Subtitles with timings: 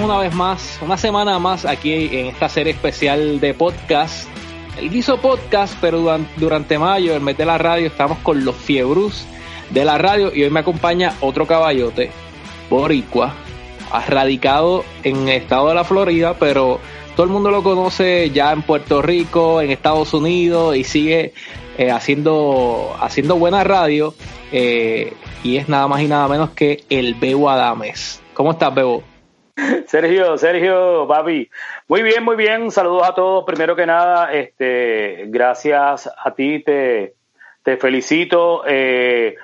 [0.00, 4.28] una vez más, una semana más aquí en esta serie especial de podcast.
[4.78, 9.26] El Guiso Podcast, pero durante, mayo, el mes de la radio, estamos con los fiebrus
[9.70, 12.10] de la radio y hoy me acompaña otro caballote,
[12.70, 13.34] Boricua,
[14.08, 16.80] radicado en el estado de la Florida, pero
[17.14, 21.34] todo el mundo lo conoce ya en Puerto Rico, en Estados Unidos y sigue
[21.76, 24.14] eh, haciendo, haciendo buena radio.
[24.52, 25.12] Eh,
[25.44, 28.22] y es nada más y nada menos que el Bebo Adames.
[28.34, 29.11] ¿Cómo estás, Bebo?
[29.86, 31.50] Sergio, Sergio, papi.
[31.88, 32.70] Muy bien, muy bien.
[32.70, 33.44] Saludos a todos.
[33.44, 37.14] Primero que nada, este, gracias a ti, te,
[37.62, 38.64] te felicito.
[38.66, 39.36] Eh,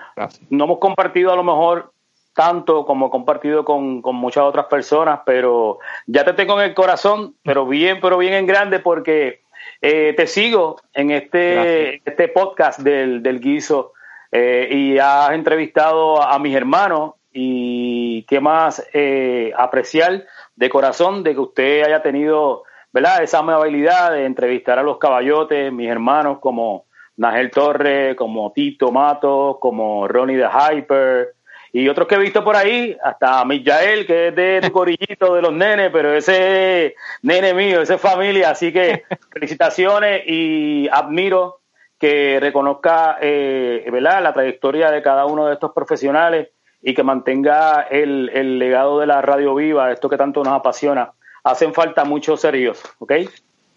[0.51, 1.93] no hemos compartido a lo mejor
[2.35, 7.35] tanto como he compartido con, muchas otras personas, pero ya te tengo en el corazón,
[7.43, 9.41] pero bien, pero bien en grande, porque
[9.83, 13.93] eh, te sigo en este, este podcast del, del guiso
[14.31, 21.35] eh, y has entrevistado a mis hermanos y qué más eh, apreciar de corazón de
[21.35, 23.23] que usted haya tenido, ¿verdad?
[23.23, 29.59] Esa amabilidad de entrevistar a los caballotes, mis hermanos como Nagel Torres, como Tito Mato,
[29.61, 31.29] como Ronnie the Hyper
[31.73, 35.43] y otros que he visto por ahí, hasta Mijael, que es de tu corillito de
[35.43, 41.61] los nenes, pero ese nene mío, esa es familia, así que felicitaciones y admiro
[42.01, 44.25] que reconozca eh, ¿verdad?
[44.25, 46.49] la trayectoria de cada uno de estos profesionales
[46.83, 51.13] y que mantenga el, el, legado de la radio viva, esto que tanto nos apasiona.
[51.45, 53.13] Hacen falta muchos serios, ¿ok?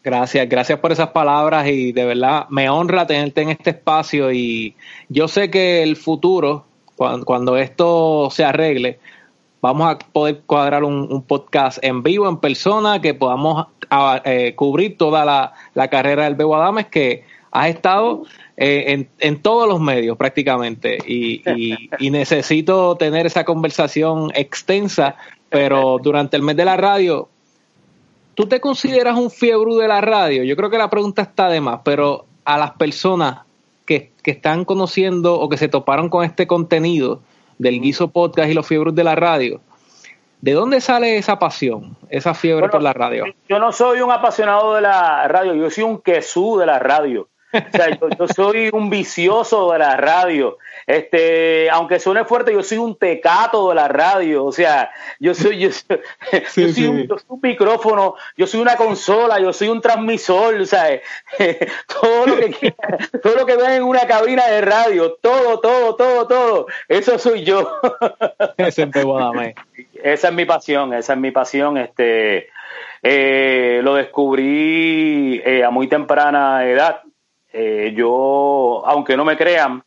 [0.04, 4.76] Gracias, gracias por esas palabras y de verdad me honra tenerte en este espacio y
[5.10, 9.00] yo sé que el futuro, cuando, esto se arregle,
[9.62, 13.68] vamos a poder cuadrar un, podcast en vivo, en persona, que podamos
[14.26, 18.24] eh, cubrir toda la, la, carrera del Bebo Adames, que has estado
[18.64, 21.42] eh, en, todos los medios prácticamente y,
[22.12, 25.16] necesito tener esa conversación extensa,
[25.50, 27.28] pero durante el mes de la radio,
[28.36, 30.44] ¿tú te consideras un fiebre de la radio?
[30.44, 33.40] Yo creo que la pregunta está de más, pero a las personas
[33.88, 37.24] que, están conociendo o que se toparon con este contenido
[37.58, 39.60] del Guiso Podcast y los fiebres de la radio,
[40.40, 43.26] ¿De dónde sale esa pasión, esa fiebre por la radio?
[43.48, 47.28] Yo no soy un apasionado de la radio, yo soy un quesú de la radio.
[47.54, 50.58] O sea, yo, soy un vicioso de la radio.
[50.88, 54.46] Este, aunque suene fuerte, yo soy un tecato de la radio.
[54.46, 57.08] O sea, yo soy, yo soy, un,
[57.42, 60.56] micrófono, yo soy una consola, yo soy un transmisor.
[60.56, 60.88] O sea,
[62.02, 62.74] todo lo que
[63.22, 67.44] todo lo que vean en una cabina de radio, todo, todo, todo, todo, eso soy
[67.44, 67.80] yo.
[68.58, 68.90] Ese
[70.04, 71.78] esa es mi pasión, esa es mi pasión.
[71.78, 72.50] Este,
[73.04, 77.02] eh, lo descubrí eh, a muy temprana edad
[77.54, 79.84] eh, yo, aunque no me crean,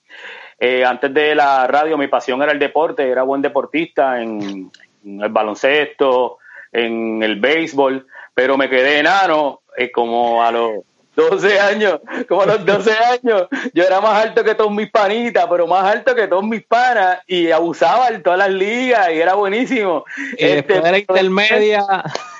[0.58, 4.70] eh, antes de la radio mi pasión era el deporte, era buen deportista en,
[5.04, 6.38] el baloncesto,
[6.72, 10.72] en el béisbol, pero me quedé enano eh, como a los
[11.16, 15.46] 12 años, como a los 12 años, yo era más alto que todos mis panitas,
[15.48, 19.34] pero más alto que todos mis panas, y abusaba en todas las ligas, y era
[19.34, 20.04] buenísimo.
[20.36, 21.84] Y este, de la intermedia.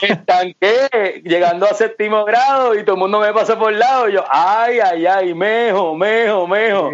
[0.01, 4.13] Estanqué, llegando a séptimo grado, y todo el mundo me pasó por el lado, y
[4.15, 6.91] yo, ay, ay, ay, mejo, mejo, mejo.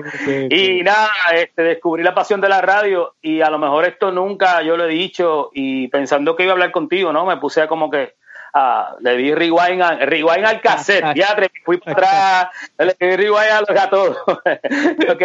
[0.51, 4.63] Y nada, este, descubrí la pasión de la radio, y a lo mejor esto nunca
[4.63, 7.27] yo lo he dicho, y pensando que iba a hablar contigo, ¿no?
[7.27, 8.20] Me puse a como que
[8.53, 13.61] Ah, le di rewind, rewind al cassette, ya fui para atrás, le di rewind a
[13.61, 14.17] los gatos,
[15.09, 15.23] ok,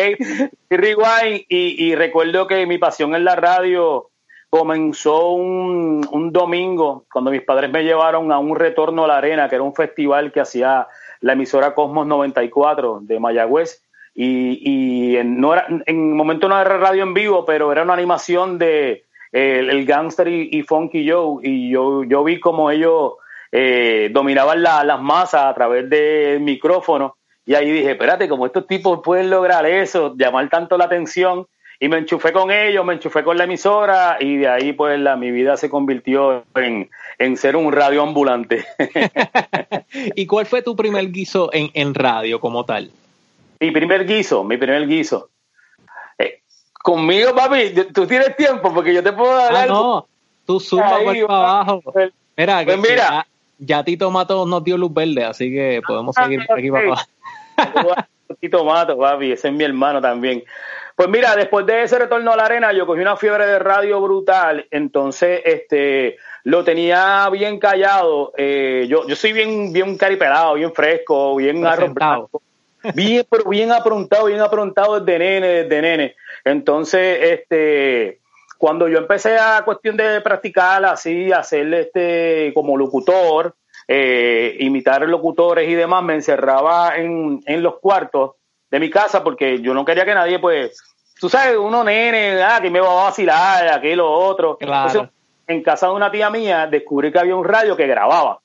[0.70, 4.12] rewind y, y, recuerdo que mi pasión en la radio
[4.52, 9.50] comenzó un, un, domingo cuando mis padres me llevaron a un retorno a la arena,
[9.50, 10.88] que era un festival que hacía
[11.22, 13.82] la emisora Cosmos 94 de Mayagüez.
[14.14, 17.94] Y, y en, no era, en momento no era radio en vivo, pero era una
[17.94, 19.05] animación de
[19.36, 23.14] el, Gangster y, Funky Joe, y yo, yo vi como ellos
[23.52, 29.02] eh, dominaban las masas a través del micrófono, y ahí dije, espérate, como estos tipos
[29.04, 31.48] pueden lograr eso, llamar tanto la atención,
[31.82, 35.18] y me enchufé con ellos, me enchufé con la emisora, y de ahí pues la,
[35.18, 36.90] mi vida se convirtió en,
[37.20, 38.64] en ser un radio ambulante.
[40.16, 42.90] ¿Y cuál fue tu primer guiso en, en radio como tal?
[43.60, 45.30] Mi primer guiso, mi primer guiso.
[46.86, 49.56] Conmigo, papi, tú tienes tiempo porque yo te puedo dar.
[49.56, 50.08] Ah, no,
[50.46, 51.82] tú suma por abajo.
[52.38, 53.26] Mira, pues mira.
[53.58, 56.86] Ya, Tito Mato nos dio luz verde, así que podemos ah, seguir por aquí para
[56.86, 57.08] abajo.
[58.40, 60.44] Tito Mato, papi, ese es mi hermano también.
[60.96, 64.00] Pues mira, después de ese retorno a la arena, yo cogí una fiebre de radio
[64.00, 68.32] brutal, entonces este lo tenía bien callado.
[68.38, 72.30] Eh, yo, yo soy bien, bien caripelado, bien fresco, bien arroz
[72.94, 76.16] Bien, pero bien aprontado, bien aprontado desde nene, desde nene.
[76.46, 78.20] Entonces, este,
[78.58, 83.56] cuando yo empecé a cuestión de practicar así, hacer este como locutor,
[83.88, 88.34] eh, imitar locutores y demás, me encerraba en, en los cuartos
[88.70, 90.82] de mi casa porque yo no quería que nadie, pues,
[91.20, 94.58] tú sabes, uno nene, ah, que me va a vacilar, aquello, otro.
[94.58, 95.10] Claro.
[95.48, 98.40] en casa de una tía mía descubrí que había un radio que grababa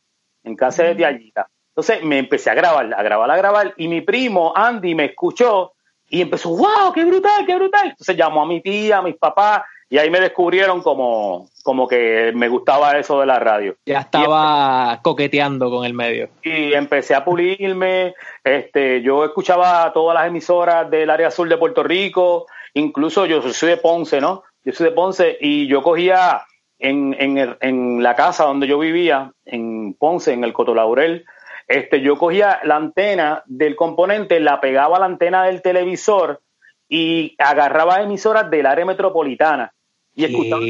[0.45, 4.01] en casa de tía Entonces me empecé a grabar, a grabar, a grabar, y mi
[4.01, 5.73] primo Andy me escuchó
[6.11, 7.91] y empezó, wow, qué brutal, qué brutal.
[7.91, 12.33] Entonces llamó a mi tía, a mis papás, y ahí me descubrieron como, como que
[12.35, 13.77] me gustaba eso de la radio.
[13.87, 16.29] Ya estaba coqueteando con el medio.
[16.43, 21.85] Y empecé a pulirme, este, yo escuchaba todas las emisoras del área sur de Puerto
[21.85, 24.43] Rico, incluso yo soy de Ponce, ¿no?
[24.65, 26.43] Yo soy de Ponce y yo cogía
[26.81, 31.25] en, en, en la casa donde yo vivía, en Ponce, en el Cotolaurel,
[31.71, 36.41] este, yo cogía la antena del componente, la pegaba a la antena del televisor
[36.89, 39.73] y agarraba emisoras del área metropolitana
[40.17, 40.63] y escuchaba,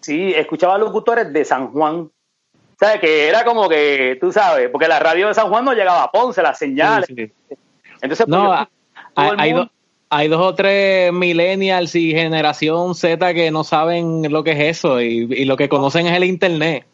[0.00, 2.10] sí, escuchaba locutores de San Juan.
[2.80, 3.00] ¿Sabes?
[3.00, 6.10] Que era como que, tú sabes, porque la radio de San Juan no llegaba a
[6.10, 7.08] Ponce, las señales.
[7.08, 8.52] Entonces, pues, no,
[9.14, 9.54] hay,
[10.10, 15.00] hay, dos o tres millennials y generación Z que no saben lo que es eso
[15.00, 16.84] y, y lo que conocen es el Internet.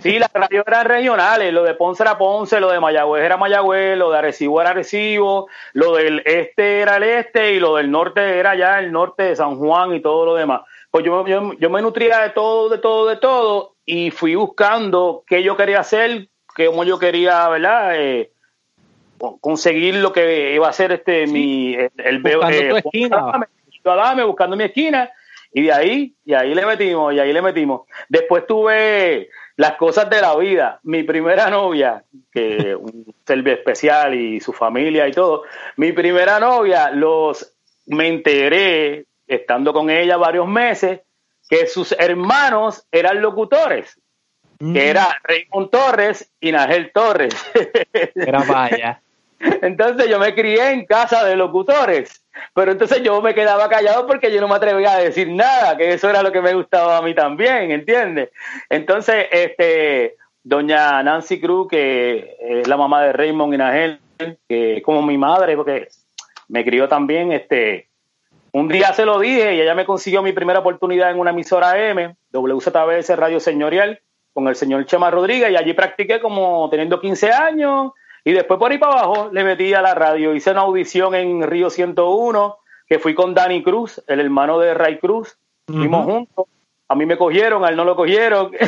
[0.00, 3.96] Sí, las radios eran regionales, lo de Ponce era Ponce, lo de Mayagüez era Mayagüez,
[3.96, 8.38] lo de Arecibo era Arecibo, lo del este era el este y lo del norte
[8.38, 10.62] era ya el norte de San Juan y todo lo demás.
[10.90, 15.42] Pues yo, yo, me nutría de todo, de todo, de todo y fui buscando qué
[15.42, 17.92] yo quería hacer, cómo yo quería, ¿verdad?
[17.96, 18.30] Eh,
[19.40, 24.24] conseguir lo que iba a ser este mi el, el buscando eh, tu esquina.
[24.26, 25.10] buscando mi esquina
[25.52, 30.08] y de ahí y ahí le metimos y ahí le metimos después tuve las cosas
[30.10, 30.80] de la vida.
[30.82, 35.42] Mi primera novia, que un ser especial y su familia y todo,
[35.76, 37.54] mi primera novia, los
[37.86, 41.00] me enteré, estando con ella varios meses,
[41.48, 44.00] que sus hermanos eran locutores,
[44.58, 44.76] que mm.
[44.76, 47.34] era Raymond Torres y Nagel Torres.
[48.14, 49.02] Era vaya.
[49.40, 52.22] Entonces yo me crié en casa de locutores,
[52.54, 55.92] pero entonces yo me quedaba callado porque yo no me atrevía a decir nada, que
[55.92, 58.30] eso era lo que me gustaba a mí también, ¿entiendes?
[58.68, 64.00] Entonces, este, doña Nancy Cruz, que es la mamá de Raymond y Nagel,
[64.48, 65.88] que es como mi madre, porque
[66.48, 67.88] me crió también, este,
[68.52, 71.78] un día se lo dije y ella me consiguió mi primera oportunidad en una emisora
[71.90, 74.00] M, WZBS Radio Señorial,
[74.32, 77.92] con el señor Chema Rodríguez, y allí practiqué como teniendo 15 años,
[78.26, 80.34] y después por ahí para abajo le metí a la radio.
[80.34, 82.58] Hice una audición en Río 101,
[82.88, 85.38] que fui con Dani Cruz, el hermano de Ray Cruz.
[85.68, 86.46] Fuimos juntos.
[86.88, 88.50] A mí me cogieron, a él no lo cogieron.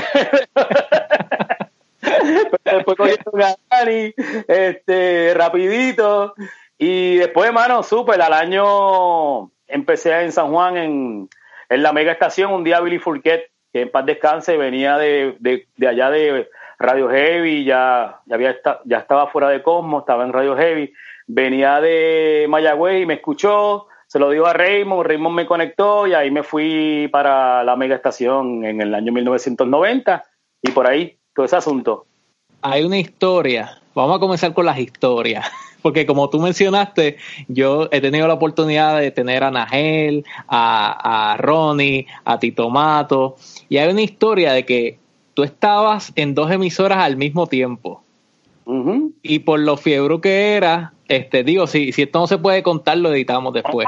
[2.65, 4.15] después cogieron a Dani,
[4.47, 6.35] este, rapidito.
[6.79, 8.23] Y después, hermano, súper.
[8.23, 11.29] Al año empecé en San Juan, en,
[11.69, 12.53] en la mega estación.
[12.53, 17.09] Un día Billy Fourquet, que en paz descanse, venía de, de, de allá de Radio
[17.11, 20.93] Heavy, ya, ya, había ya estaba fuera de Cosmos, estaba en Radio Heavy,
[21.27, 26.15] venía de Mayagüez y me escuchó, se lo dijo a Raymond, Raymond me conectó y
[26.15, 30.25] ahí me fui para la mega estación en el año 1990
[30.63, 32.07] y por ahí todo ese asunto.
[32.63, 35.51] Hay una historia, vamos a comenzar con las historias,
[35.83, 37.17] porque como tú mencionaste,
[37.49, 43.37] yo he tenido la oportunidad de tener a Nagel, a, a Ronnie, a Tito Mato,
[43.69, 44.99] y hay una historia de que
[45.39, 48.03] tú estabas en dos emisoras al mismo tiempo.
[49.23, 52.99] Y por lo fiebre que era, este, digo, si, si esto no se puede contar,
[52.99, 53.87] lo editamos después.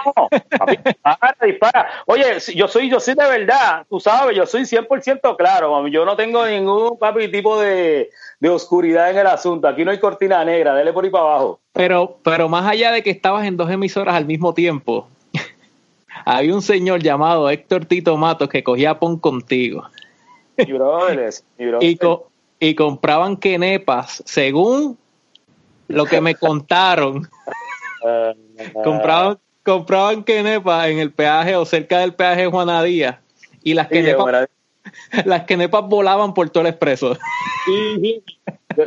[0.68, 1.88] dispara, dispara.
[2.06, 6.14] Oye, yo soy, yo soy de verdad, tú sabes, yo soy 100% claro, yo no
[6.14, 9.66] tengo ningún papi tipo de, de oscuridad en el asunto.
[9.66, 11.58] Aquí no hay cortina negra, dele por ahí para abajo.
[11.72, 15.08] Pero, pero más allá de que estabas en dos emisoras al mismo tiempo,
[16.24, 19.88] había un señor llamado Héctor Tito Matos que cogía pon contigo.
[21.80, 21.98] Y,
[22.60, 24.98] y compraban quenepas, según
[25.88, 27.28] lo que me contaron.
[28.02, 28.32] Ah.
[28.82, 33.20] compraban, compraban quenepas en el peaje o cerca del peaje de Juanadía.
[33.62, 34.48] Y las quenepas,
[35.26, 37.18] las quenepas volaban por todo el expreso.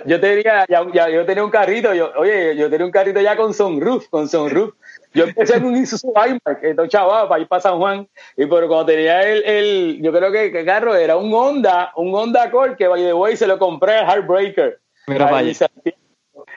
[0.05, 3.35] Yo, te diría, ya, yo tenía un carrito, yo, oye, yo tenía un carrito ya
[3.35, 4.73] con sunroof, con sunroof.
[5.13, 6.13] Yo empecé en un Isuzu
[6.59, 10.11] que entonces chaval, para ir para San Juan, y pero cuando tenía el, el yo
[10.11, 13.47] creo que el carro era un Honda, un Honda Accord, que by the way se
[13.47, 14.79] lo compré a Heartbreaker.
[15.07, 15.29] Mira,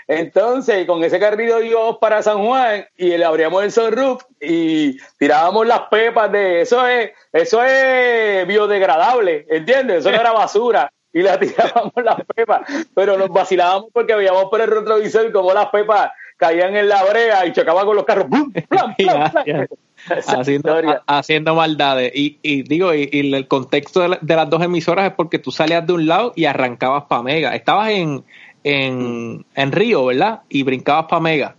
[0.08, 5.66] entonces, con ese carrito íbamos para San Juan y le abríamos el sunroof y tirábamos
[5.66, 9.98] las pepas de eso es, eso es biodegradable, ¿entiendes?
[9.98, 12.62] Eso no era basura y la tirábamos las pepas,
[12.94, 17.46] pero nos vacilábamos porque veíamos por el retrovisor como las pepas caían en la brea
[17.46, 18.26] y chocaban con los carros.
[21.06, 22.12] haciendo, maldades.
[22.14, 25.92] Y, y digo, y, el contexto de, las dos emisoras es porque tú salías de
[25.92, 27.54] un lado y arrancabas para Mega.
[27.54, 28.24] Estabas en,
[28.62, 30.42] en, en Río, ¿verdad?
[30.48, 31.56] Y brincabas para Mega.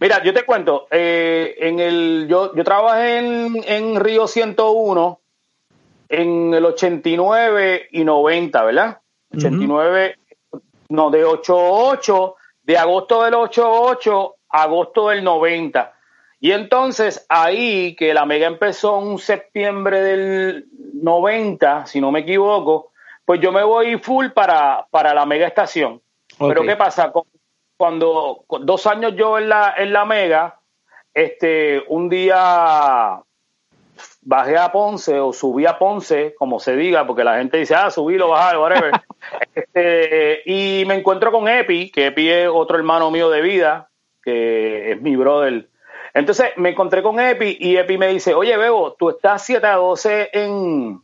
[0.00, 5.20] Mira, yo te cuento, eh, en el, yo, yo trabajé en, en Río 101
[6.10, 8.98] en el 89 y 90, ¿verdad?
[9.32, 10.16] 89,
[10.88, 12.34] no, de 88,
[12.70, 15.92] de agosto del 88 a agosto del 90.
[16.38, 22.92] Y entonces ahí que la mega empezó en septiembre del 90, si no me equivoco,
[23.24, 26.00] pues yo me voy full para, para la mega estación.
[26.38, 27.12] Pero ¿qué pasa?
[27.76, 30.60] Cuando dos años yo en la, en la mega,
[31.12, 33.20] este, un día
[34.22, 37.90] bajé a Ponce o subí a Ponce, como se diga, porque la gente dice, ah,
[37.90, 38.92] subí, lo bajar, whatever.
[39.54, 43.90] este, y me encuentro con Epi, que Epi es otro hermano mío de vida,
[44.22, 45.68] que es mi brother.
[46.12, 49.76] Entonces me encontré con Epi y Epi me dice, oye, Bebo, tú estás 7 a
[49.76, 51.00] 12 en,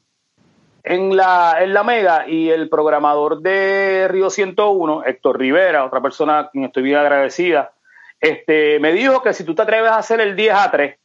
[0.82, 6.38] en, la, en la Mega y el programador de Río 101, Héctor Rivera, otra persona
[6.40, 7.72] a quien estoy bien agradecida,
[8.20, 10.98] este, me dijo que si tú te atreves a hacer el 10 a 3,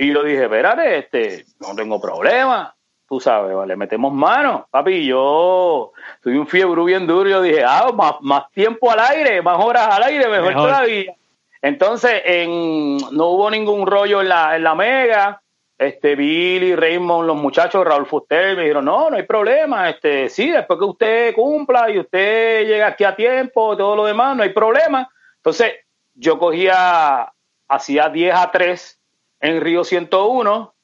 [0.00, 2.74] y yo dije, espérate, este, no tengo problema.
[3.06, 4.66] Tú sabes, vale, metemos mano.
[4.70, 5.92] Papi, yo
[6.24, 7.28] soy un fiebre bien duro.
[7.28, 11.14] Yo dije, ah, más, más tiempo al aire, más horas al aire, mejor, todavía.
[11.60, 15.42] Entonces, en, no hubo ningún rollo en la, en la mega.
[15.76, 19.90] Este, Billy, Raymond, los muchachos, Raúl Fuster, me dijeron, no, no hay problema.
[19.90, 24.34] Este, sí, después que usted cumpla y usted llega aquí a tiempo, todo lo demás,
[24.34, 25.10] no hay problema.
[25.36, 25.74] Entonces,
[26.14, 27.30] yo cogía,
[27.68, 28.99] hacía 10 a 3
[29.40, 30.74] en Río 101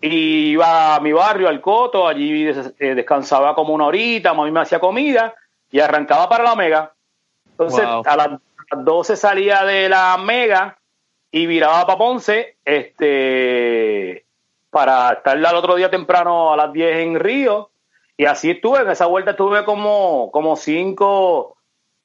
[0.00, 4.50] y iba a mi barrio, al Coto, allí eh, descansaba como una horita, a mí
[4.50, 5.34] me hacía comida
[5.70, 6.92] y arrancaba para la Mega.
[7.50, 8.40] Entonces a las
[8.76, 10.78] 12 salía de la Mega
[11.30, 14.26] y viraba para Ponce este,
[14.70, 17.70] para estar al otro día temprano a las 10 en Río.
[18.16, 21.56] Y así estuve, en esa vuelta estuve como, como cinco,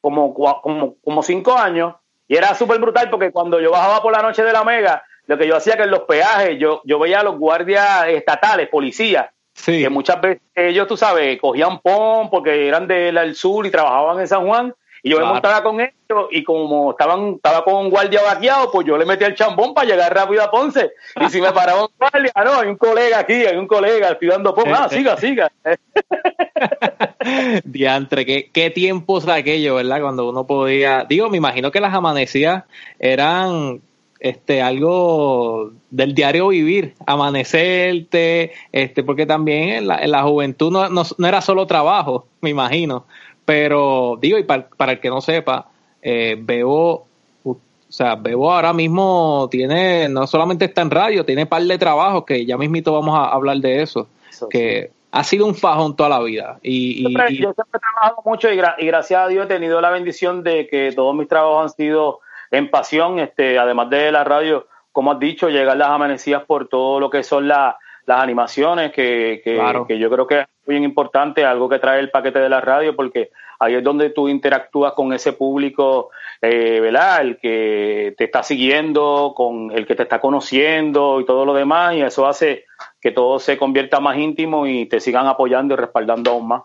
[0.01, 1.95] como, como, como cinco años.
[2.27, 5.38] Y era súper brutal porque cuando yo bajaba por la noche de la Mega, lo
[5.38, 9.27] que yo hacía que en los peajes yo, yo veía a los guardias estatales, policías,
[9.65, 14.27] que muchas veces ellos, tú sabes, cogían POM porque eran del sur y trabajaban en
[14.27, 18.22] San Juan, y yo me montaba con ellos y como estaban, estaba con un guardia
[18.24, 20.91] vaqueado, pues yo le metía el chambón para llegar rápido a Ponce.
[21.22, 24.29] Y si me paraba un guardia, no, hay un colega aquí, hay un colega, estoy
[24.29, 25.51] dando POM, ah, siga, siga.
[27.63, 30.01] Diantre, ¿qué, qué tiempos aquello, ¿verdad?
[30.01, 32.63] Cuando uno podía, digo, me imagino que las amanecidas
[33.00, 33.81] eran
[34.19, 40.89] este algo del diario vivir, amanecerte, este, porque también en la, en la juventud no,
[40.89, 43.05] no, era solo trabajo, me imagino,
[43.45, 45.69] pero digo, y para, para el que no sepa,
[46.01, 47.05] eh, veo,
[47.43, 47.57] o
[47.89, 52.45] sea, veo ahora mismo tiene, no solamente está en radio, tiene par de trabajos que
[52.45, 54.07] ya mismito vamos a hablar de eso,
[54.50, 56.59] que ha sido un fajón toda la vida.
[56.62, 59.79] Y, yo, siempre, yo siempre he trabajado mucho y, y gracias a Dios he tenido
[59.79, 62.19] la bendición de que todos mis trabajos han sido
[62.51, 66.99] en pasión, este, además de la radio, como has dicho, llegar las amanecidas por todo
[66.99, 67.75] lo que son las
[68.07, 72.49] animaciones, que, que, yo creo que es muy importante, algo que trae el paquete de
[72.49, 76.09] la radio, porque ahí es donde tú interactúas con ese público,
[76.41, 77.21] eh, ¿verdad?
[77.21, 81.95] El que te está siguiendo, con el que te está conociendo y todo lo demás,
[81.95, 82.65] y eso hace
[83.01, 86.63] que todo se convierta más íntimo y te sigan apoyando y respaldando aún más.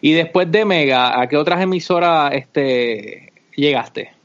[0.00, 4.15] Y después de Mega, ¿a qué otras emisoras este, llegaste?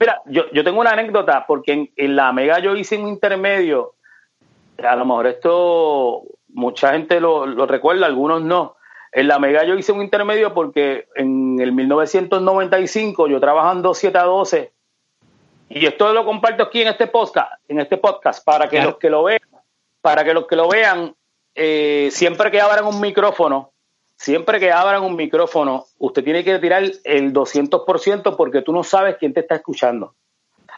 [0.00, 3.94] Mira, yo, yo tengo una anécdota, porque en, la Mega yo hice un intermedio,
[4.82, 8.76] a lo mejor esto mucha gente lo, lo recuerda, algunos no.
[9.10, 14.24] En la Mega yo hice un intermedio porque en el 1995 yo trabajando 7 a
[14.24, 14.72] 12
[15.70, 19.10] y esto lo comparto aquí en este podcast, en este podcast para que los que
[19.10, 19.40] lo vean,
[20.00, 21.14] para que los que lo vean
[21.54, 23.72] eh, siempre que abran un micrófono
[24.18, 29.16] siempre que abran un micrófono, usted tiene que tirar el 200% porque tú no sabes
[29.16, 30.14] quién te está escuchando.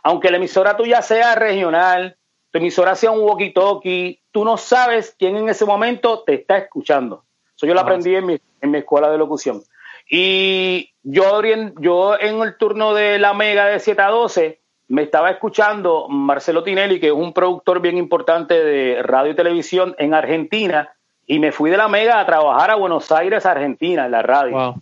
[0.02, 2.16] Aunque la emisora tuya sea regional,
[2.50, 7.25] tu emisora sea un walkie-talkie, tú no sabes quién en ese momento te está escuchando.
[7.56, 9.62] Eso yo lo aprendí en mi, en mi escuela de locución.
[10.09, 11.40] Y yo,
[11.80, 16.64] yo en el turno de la Mega de 7 a 12 me estaba escuchando Marcelo
[16.64, 20.92] Tinelli, que es un productor bien importante de radio y televisión en Argentina,
[21.31, 24.75] y me fui de la Mega a trabajar a Buenos Aires, Argentina, en la radio.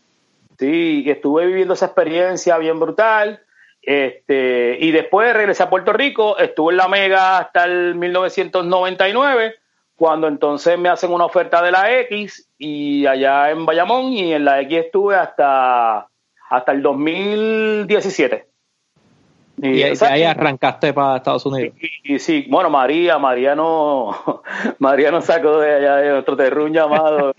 [0.58, 3.42] Sí, estuve viviendo esa experiencia bien brutal.
[3.82, 9.56] Este, y después regresé a Puerto Rico, estuve en la Mega hasta el 1999,
[9.94, 14.46] cuando entonces me hacen una oferta de la X y allá en Bayamón y en
[14.46, 16.08] la X estuve hasta,
[16.48, 18.47] hasta el 2017.
[19.60, 21.74] Y, ahí arrancaste para Estados Unidos.
[22.04, 24.42] Y, sí, bueno, María, María no,
[24.78, 27.34] María nos sacó de allá de nuestro terrún llamado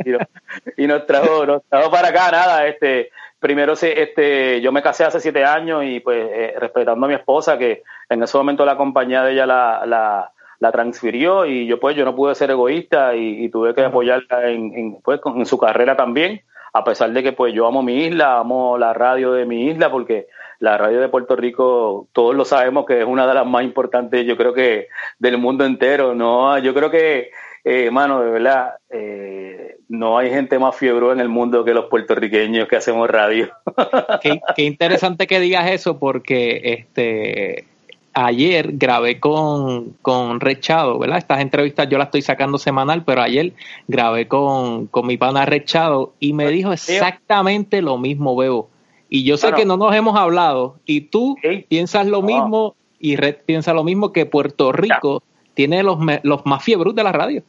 [0.77, 5.19] y, nos, trajo, nos trajo para acá, nada, este, primero este, yo me casé hace
[5.19, 9.23] siete años y pues eh, respetando a mi esposa, que en ese momento la compañía
[9.23, 13.49] de ella la, la, la transfirió y yo pues yo no pude ser egoísta y,
[13.49, 16.41] tuve que apoyarla en, en, pues, en su carrera también,
[16.73, 19.89] a pesar de que pues yo amo mi isla, amo la radio de mi isla,
[19.89, 20.27] porque
[20.59, 24.25] la radio de Puerto Rico, todos lo sabemos que es una de las más importantes,
[24.25, 24.87] yo creo que
[25.17, 26.57] del mundo entero, ¿no?
[26.59, 27.31] Yo creo que,
[27.63, 31.85] eh, mano, de verdad, eh, no hay gente más fiebre en el mundo que los
[31.85, 33.49] puertorriqueños que hacemos radio.
[34.21, 37.65] qué, qué interesante que digas eso porque este
[38.13, 41.19] ayer grabé con, con Rechado, ¿verdad?
[41.19, 43.53] Estas entrevistas yo las estoy sacando semanal, pero ayer
[43.87, 48.69] grabé con, con mi pana Rechado y me dijo exactamente lo mismo, Bebo.
[49.09, 51.35] Y yo sé que no nos hemos hablado y tú
[51.67, 55.23] piensas lo mismo y Red piensa lo mismo que Puerto Rico
[55.55, 57.43] tiene los, los más fiebros de la radio.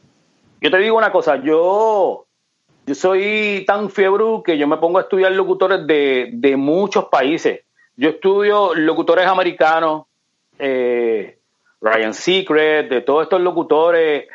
[0.59, 2.25] Yo te digo una cosa, yo,
[2.85, 7.61] yo soy tan fiebre que yo me pongo a estudiar locutores de, de muchos países.
[7.95, 10.05] Yo estudio locutores americanos,
[10.57, 11.37] eh,
[11.79, 14.27] Ryan Secret, de todos estos locutores.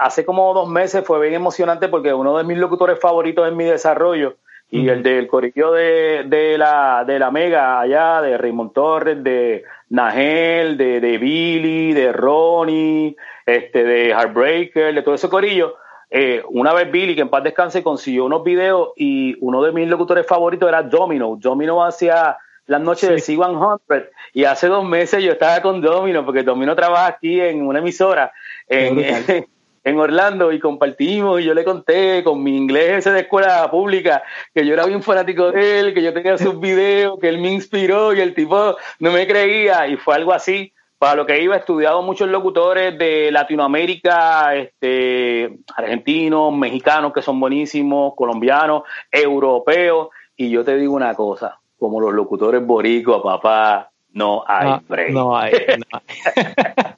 [0.00, 3.64] Hace como dos meses fue bien emocionante porque uno de mis locutores favoritos en mi
[3.64, 4.36] desarrollo
[4.70, 9.64] y el del corillo de, de, la, de la Mega allá, de Raymond Torres, de
[9.90, 15.76] Nagel, de, de Billy, de Ronnie, este, de Heartbreaker, de todo ese corillo.
[16.10, 19.88] Eh, una vez Billy, que en paz descanse, consiguió unos videos y uno de mis
[19.88, 21.36] locutores favoritos era Domino.
[21.38, 26.42] Domino hacía las noches de C100 y hace dos meses yo estaba con Domino porque
[26.42, 28.32] Domino trabaja aquí en una emisora
[28.68, 29.46] en, en
[29.94, 34.66] Orlando y compartimos y yo le conté con mi inglés ese de escuela pública que
[34.66, 38.12] yo era bien fanático de él, que yo tenía sus videos, que él me inspiró
[38.12, 40.72] y el tipo no me creía y fue algo así.
[40.98, 47.38] Para lo que iba, he estudiado muchos locutores de Latinoamérica, este, argentinos, mexicanos que son
[47.38, 48.82] buenísimos, colombianos,
[49.12, 50.08] europeos.
[50.36, 55.10] Y yo te digo una cosa, como los locutores boricuas, papá, no hay no, break.
[55.10, 55.52] No hay.
[55.52, 56.84] No hay.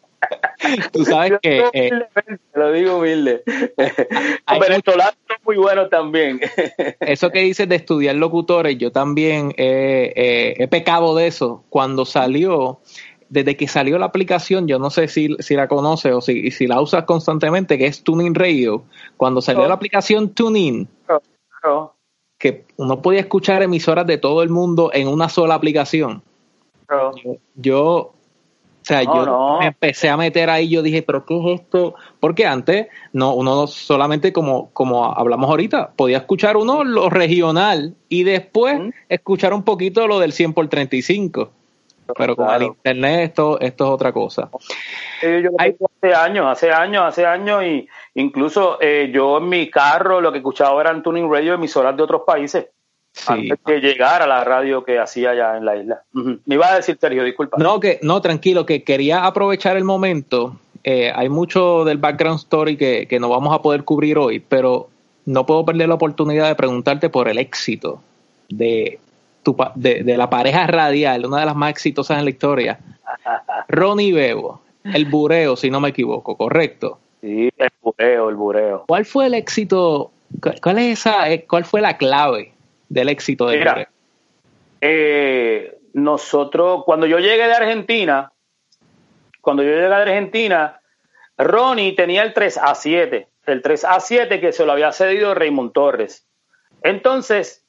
[0.92, 1.64] Tú sabes que.
[1.72, 1.90] Eh,
[2.54, 3.42] lo digo humilde.
[4.60, 6.40] venezolanos son muy buenos también.
[7.00, 11.64] eso que dices de estudiar locutores, yo también he pecado de eso.
[11.68, 12.80] Cuando salió,
[13.28, 16.66] desde que salió la aplicación, yo no sé si, si la conoces o si, si
[16.66, 18.84] la usas constantemente, que es Tuning Radio.
[19.16, 20.88] Cuando salió la aplicación Tuning,
[22.38, 26.22] que uno podía escuchar emisoras de todo el mundo en una sola aplicación.
[27.54, 28.14] yo
[28.88, 31.94] sea, yo me empecé a meter ahí, yo dije, pero ¿qué es esto?
[32.20, 38.24] Porque antes, no, uno solamente como, como hablamos ahorita, podía escuchar uno lo regional y
[38.24, 41.50] después escuchar un poquito lo del 100 por 35.
[42.16, 44.48] Pero con el internet esto, esto es otra cosa.
[45.22, 50.32] yo hace años, hace años, hace años, y incluso eh, yo en mi carro lo
[50.32, 52.68] que escuchaba eran tuning radio emisoras de otros países
[53.26, 56.02] antes de llegar a la radio que hacía ya en la isla.
[56.12, 57.56] Me iba a decir, Sergio, disculpa.
[57.58, 60.56] No, que, no, tranquilo, que quería aprovechar el momento.
[60.84, 64.88] Eh, hay mucho del background story que, que no vamos a poder cubrir hoy, pero
[65.26, 68.00] no puedo perder la oportunidad de preguntarte por el éxito
[68.48, 68.98] de,
[69.42, 72.78] tu, de, de la pareja radial, una de las más exitosas en la historia,
[73.68, 76.98] Ronnie Bebo, el bureo, si no me equivoco, ¿correcto?
[77.20, 78.84] Sí, el bureo, el bureo.
[78.86, 80.10] ¿Cuál fue el éxito?
[80.62, 82.52] ¿Cuál, es esa, eh, ¿Cuál fue la clave
[82.88, 83.88] del éxito de Mira,
[84.80, 88.32] eh, nosotros, cuando yo llegué de Argentina,
[89.40, 90.80] cuando yo llegué de Argentina,
[91.36, 95.34] Ronnie tenía el 3 a 7, el 3 a 7 que se lo había cedido
[95.34, 96.26] Raymond Torres.
[96.82, 97.64] Entonces,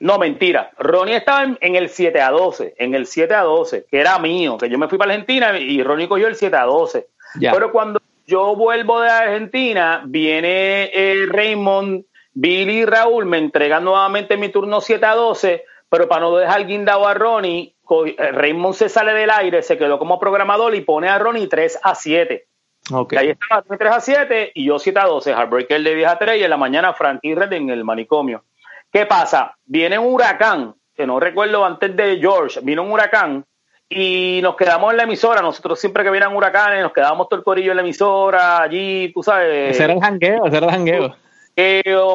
[0.00, 0.70] no, mentira.
[0.78, 4.56] Ronnie estaba en, el 7 a 12, en el 7 a 12, que era mío,
[4.56, 7.08] que yo me fui para Argentina y Ronnie cogió el 7 a 12.
[7.40, 12.04] Pero cuando yo vuelvo de Argentina, viene eh, Raymond
[12.40, 16.66] Billy y Raúl me entregan nuevamente mi turno 7 a 12, pero para no dejar
[16.66, 17.74] guindado a Ronnie,
[18.06, 21.80] eh, Raymond se sale del aire, se quedó como programador y pone a Ronnie 3
[21.82, 22.46] a 7.
[22.92, 23.18] Okay.
[23.18, 26.40] Ahí estaba 3 a 7 y yo 7 a 12, Heartbreaker de 10 a 3
[26.40, 28.44] y en la mañana Frankie Red en el manicomio.
[28.92, 29.56] ¿Qué pasa?
[29.66, 33.44] Viene un huracán, que no recuerdo antes de George, vino un huracán
[33.88, 35.42] y nos quedamos en la emisora.
[35.42, 39.24] Nosotros siempre que vienen huracanes, nos quedábamos todo el corillo en la emisora, allí, tú
[39.24, 39.72] sabes.
[39.72, 41.16] Ese era el jangueo, ese era el jangueo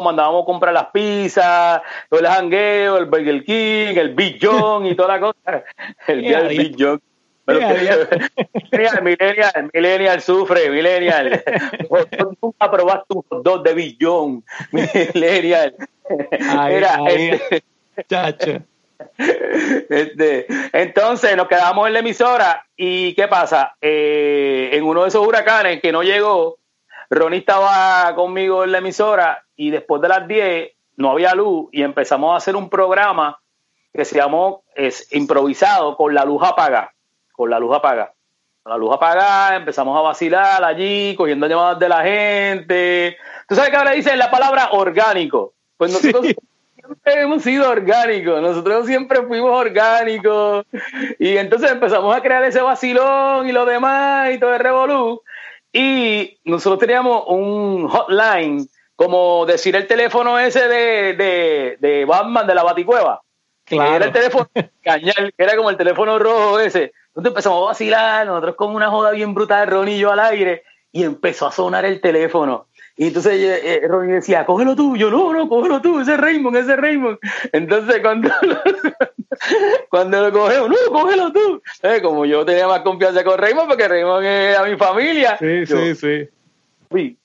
[0.04, 4.96] mandábamos a comprar las pizzas, todo el jangueo, el Burger King, el Big John y
[4.96, 5.64] toda la cosa.
[6.08, 7.02] El día del Big John.
[9.04, 11.44] millennial, millennial, sufre, millennial.
[12.42, 15.76] nunca probaste un hot dog de Big John, millennial.
[16.70, 17.64] Era, este,
[18.08, 18.62] chacho.
[19.18, 23.76] Este, entonces nos quedamos en la emisora y ¿qué pasa?
[23.82, 26.58] Eh, en uno de esos huracanes que no llegó,
[27.14, 31.84] Ronnie estaba conmigo en la emisora y después de las 10 no había luz y
[31.84, 33.40] empezamos a hacer un programa
[33.94, 36.94] que se llamó es, improvisado con la luz apagada,
[37.32, 38.14] con la luz apagada.
[38.64, 43.18] Con la luz apagada, empezamos a vacilar allí, cogiendo llamadas de la gente.
[43.48, 45.54] ¿Tú sabes que ahora dicen la palabra orgánico?
[45.76, 46.34] Pues nosotros
[46.74, 50.66] siempre hemos sido orgánicos, nosotros siempre fuimos orgánicos.
[51.20, 55.22] Y entonces empezamos a crear ese vacilón y lo demás y todo el revolú.
[55.74, 62.56] Y nosotros teníamos un hotline, como decir el teléfono ese de, de, de Batman de
[62.56, 63.22] la Baticueva.
[63.66, 63.96] Claro.
[63.96, 64.48] Era el teléfono
[64.84, 66.94] cañal, era como el teléfono rojo ese.
[67.08, 70.64] Entonces empezamos a vacilar, nosotros con una joda bien brutal, Ronnie y yo al aire,
[70.92, 72.68] y empezó a sonar el teléfono.
[72.96, 74.96] Y entonces eh, eh, Ronnie decía, cógelo tú.
[74.96, 77.18] Yo, no, no, cógelo tú, ese es Raymond, ese es Raymond.
[77.52, 78.30] Entonces cuando
[79.90, 81.62] cuando lo cogemos, no, cógelo tú.
[81.82, 85.38] Eh, como yo tenía más confianza con Raymond, porque Raymond es a mi familia.
[85.38, 86.30] Sí, sí, sí.
[86.90, 87.18] Uy,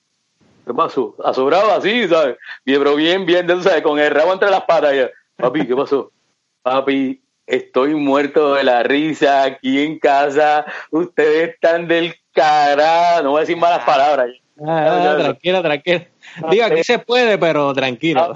[0.65, 1.15] ¿qué pasó?
[1.23, 2.37] Asobrado así, ¿sabes?
[2.63, 3.81] Pero bien, bien, ¿sabes?
[3.81, 4.95] Con el rabo entre las patas.
[4.95, 5.09] Ya.
[5.35, 6.11] Papi, ¿qué pasó?
[6.61, 10.65] Papi, estoy muerto de la risa aquí en casa.
[10.91, 13.21] Ustedes están del cara.
[13.21, 14.29] No voy a decir malas palabras.
[14.65, 16.07] Ah, tranquila, tranquila.
[16.49, 18.33] Diga que se puede, pero tranquilo.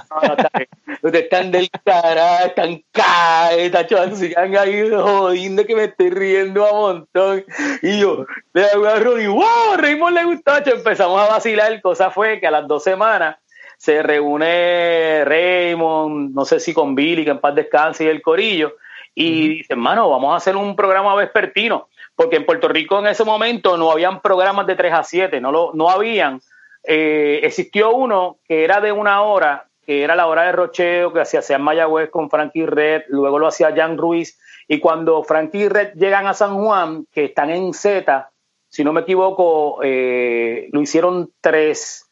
[1.01, 6.65] Ustedes están del cara, están cae, está chavos, sigan ahí jodiendo que me estoy riendo
[6.65, 7.45] a montón.
[7.81, 10.57] Y yo le hago a wow, Raymond le gustó.
[10.57, 11.81] Empezamos a vacilar.
[11.81, 13.37] Cosa fue que a las dos semanas
[13.83, 18.77] se reúne Raymond, no sé si con Billy, que en paz descanse, y el Corillo,
[19.13, 23.25] y dice, hermano, vamos a hacer un programa vespertino, porque en Puerto Rico en ese
[23.25, 26.39] momento no habían programas de 3 a 7, no, lo, no habían.
[26.83, 31.21] Eh, existió uno que era de una hora, que era la hora de rocheo, que
[31.21, 35.69] hacía en Mayagüez con Frankie Red, luego lo hacía Jan Ruiz, y cuando Frankie y
[35.69, 38.29] Red llegan a San Juan, que están en Z,
[38.69, 42.09] si no me equivoco, eh, lo hicieron 3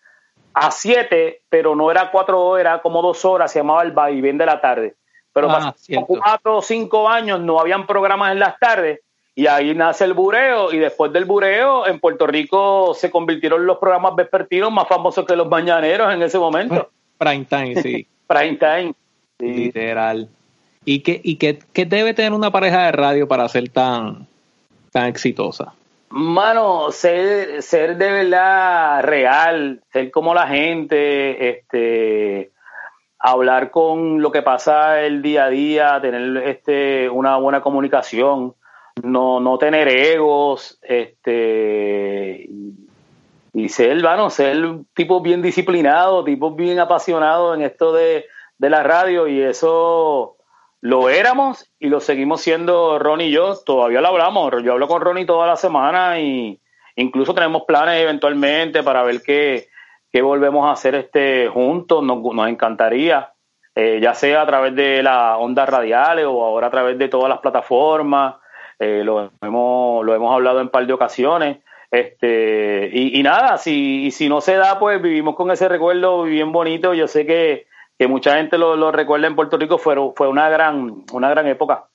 [0.54, 4.38] a 7, pero no era 4 horas, era como 2 horas, se llamaba el vaivén
[4.38, 4.96] de la tarde.
[5.34, 5.74] Pero ah,
[6.06, 9.00] cuatro o cinco años no habían programas en las tardes
[9.42, 13.80] y ahí nace el bureo y después del bureo en Puerto Rico se convirtieron los
[13.80, 16.92] programas vespertinos más famosos que los mañaneros en ese momento.
[17.18, 18.06] Prime time, sí.
[18.28, 18.94] Prime time.
[19.40, 20.30] Literal.
[20.86, 24.28] ¿Y, qué, y qué, qué, debe tener una pareja de radio para ser tan,
[24.92, 25.74] tan exitosa?
[26.10, 32.52] Mano, ser, ser de verdad real, ser como la gente, este
[33.18, 38.54] hablar con lo que pasa el día a día, tener este una buena comunicación,
[39.04, 42.50] no, no tener egos, este
[43.54, 44.58] y ser, bueno, ser
[44.94, 48.26] tipo bien disciplinado, tipo bien apasionado en esto de,
[48.58, 50.38] de la radio y eso
[50.80, 55.02] lo éramos y lo seguimos siendo Ronnie y yo, todavía lo hablamos, yo hablo con
[55.02, 56.60] Ronnie toda la semana y
[56.96, 59.68] incluso tenemos planes eventualmente para ver qué,
[60.12, 63.34] que volvemos a hacer este juntos, nos, nos encantaría,
[63.76, 67.30] eh, ya sea a través de las ondas radiales o ahora a través de todas
[67.30, 68.36] las plataformas,
[68.82, 71.60] eh, lo, hemos, lo hemos hablado en un par de ocasiones.
[71.92, 76.96] Este, y, nada, si, si no se da, pues vivimos con ese recuerdo bien bonito.
[76.96, 77.68] Yo sé que,
[78.00, 81.46] que mucha gente lo, lo, recuerda en Puerto Rico, fue, fue una, gran, una gran
[81.46, 81.86] época.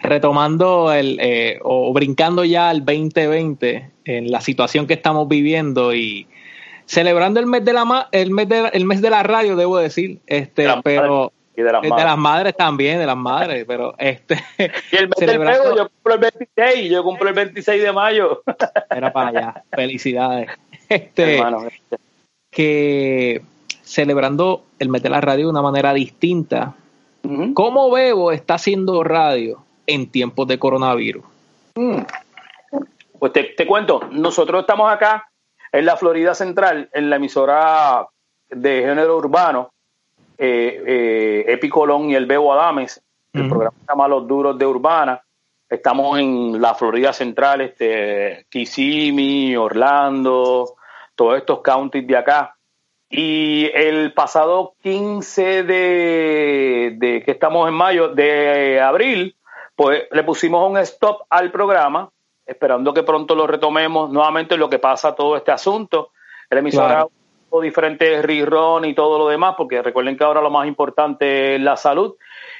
[0.00, 6.26] Retomando el, eh, o brincando ya al 2020, en la situación que estamos viviendo y,
[6.84, 10.20] celebrando el mes de la el mes de, el mes de la radio, debo decir,
[10.26, 14.36] este, pero y de las, de las madres también, de las madres, pero este
[14.92, 18.42] y el mes del pego, yo cumplo el 26, yo cumplo el 26 de mayo.
[18.90, 20.52] Era para allá, felicidades.
[20.88, 21.98] Este, este,
[22.48, 23.42] que
[23.82, 26.76] celebrando el de la radio de una manera distinta.
[27.54, 31.24] ¿Cómo Bebo está haciendo radio en tiempos de coronavirus?
[31.74, 31.98] Mm.
[33.18, 35.28] Pues te, te cuento, nosotros estamos acá
[35.72, 38.06] en la Florida Central, en la emisora
[38.48, 39.70] de género urbano,
[40.38, 44.66] eh, eh, Epi Colón y el Bebo Adames, el programa se llama Los Duros de
[44.66, 45.22] Urbana.
[45.68, 50.76] Estamos en la Florida Central, este, Kissimmee, Orlando,
[51.14, 52.56] todos estos counties de acá.
[53.10, 59.36] Y el pasado 15 de, de que estamos en mayo, de abril,
[59.76, 62.10] pues le pusimos un stop al programa
[62.48, 66.12] esperando que pronto lo retomemos nuevamente lo que pasa todo este asunto.
[66.48, 67.10] El emisor claro.
[67.62, 71.76] Diferentes rerun y todo lo demás, porque recuerden que ahora lo más importante es la
[71.76, 72.16] salud.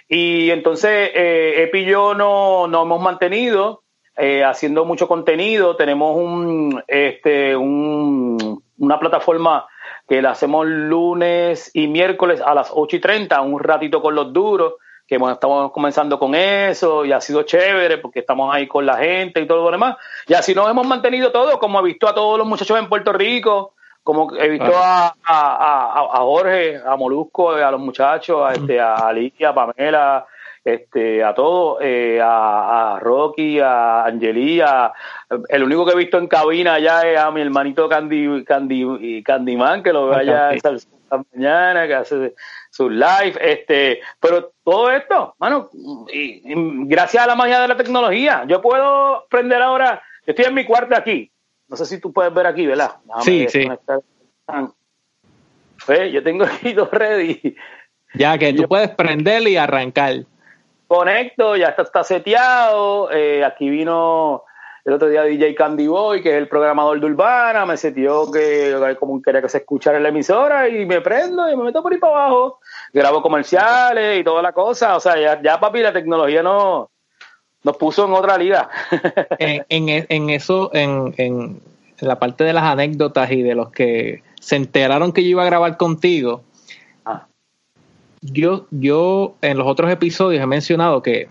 [0.09, 3.83] Y entonces, eh, Epi y yo no, nos hemos mantenido
[4.17, 5.77] eh, haciendo mucho contenido.
[5.77, 9.67] Tenemos un, este, un, una plataforma
[10.09, 14.33] que la hacemos lunes y miércoles a las 8 y 30, un ratito con los
[14.33, 14.75] duros
[15.09, 19.41] que estamos comenzando con eso y ha sido chévere porque estamos ahí con la gente
[19.41, 19.97] y todo lo demás.
[20.27, 23.15] Y así nos hemos mantenido todos, como he visto a todos los muchachos en Puerto
[23.15, 23.73] Rico,
[24.09, 28.95] como he visto a, a, a, Jorge, a Molusco, a los muchachos, a, este, a
[28.95, 30.27] Alicia, a Pamela,
[30.65, 34.95] este, a todos, eh, a, Rocky, a Angelía.
[35.51, 39.83] El único que he visto en cabina allá es a mi hermanito Candy, Candy, Candyman,
[39.83, 40.73] que lo veo allá esta
[41.35, 42.35] mañana, que hace
[42.71, 43.35] su live.
[43.43, 45.69] Este, pero todo esto, mano,
[46.11, 46.41] y,
[46.87, 50.65] gracias a la magia de la tecnología, yo puedo prender ahora, yo estoy en mi
[50.65, 51.31] cuarto aquí.
[51.69, 52.97] No sé si tú puedes ver aquí, ¿verdad?
[53.21, 53.69] sí, sí.
[56.13, 57.57] yo tengo aquí dos ready.
[58.15, 60.25] Ya que tú puedes prender y arrancar
[60.89, 63.13] conecto, ya está, está seteado.
[63.13, 64.43] Eh, aquí vino
[64.85, 68.75] el otro día DJ Candy Boy, que es el programador de Urbana, me setió que
[68.99, 71.93] como quería que se escuchara en la emisora y me prendo y me meto por
[71.93, 72.59] ahí para abajo.
[72.93, 74.97] Grabo comerciales y toda la cosa.
[74.97, 76.91] O sea, ya, ya papi, la tecnología no
[77.65, 78.69] nos puso en otra liga.
[79.39, 81.61] en, en, en, eso, en, en
[82.01, 85.47] la parte de las anécdotas y de los que se enteraron que yo iba a
[85.47, 86.43] grabar contigo,
[88.21, 91.29] yo, yo en los otros episodios he mencionado que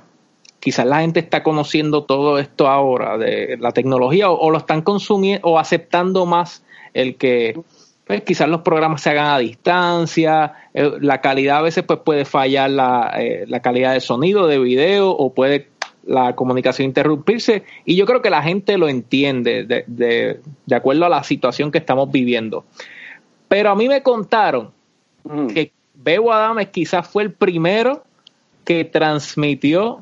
[0.59, 5.47] quizás la gente está conociendo todo esto ahora de la tecnología o, lo están consumiendo
[5.47, 6.63] o aceptando más
[6.93, 7.59] el que
[8.05, 12.25] pues, quizás los programas se hagan a distancia, eh, la calidad a veces pues puede
[12.25, 15.67] fallar la, eh, la calidad de sonido, de video o puede
[16.07, 21.05] la comunicación interrumpirse y yo creo que la gente lo entiende de, de, de acuerdo
[21.05, 22.65] a la situación que estamos viviendo.
[23.47, 24.71] Pero a mí me contaron
[25.23, 25.47] mm.
[25.47, 28.03] que Bebo Adames quizás fue el primero
[28.63, 29.99] que transmitió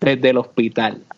[0.00, 1.02] desde el hospital.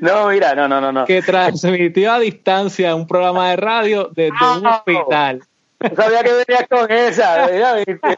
[0.00, 1.04] No, mira, no, no, no, no.
[1.04, 5.42] Que transmitió a distancia un programa de radio desde un hospital.
[5.80, 7.46] No sabía que venías con esa.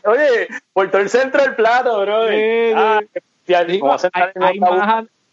[0.04, 2.26] Oye, por todo el centro del plato, bro.
[2.76, 3.00] Ah,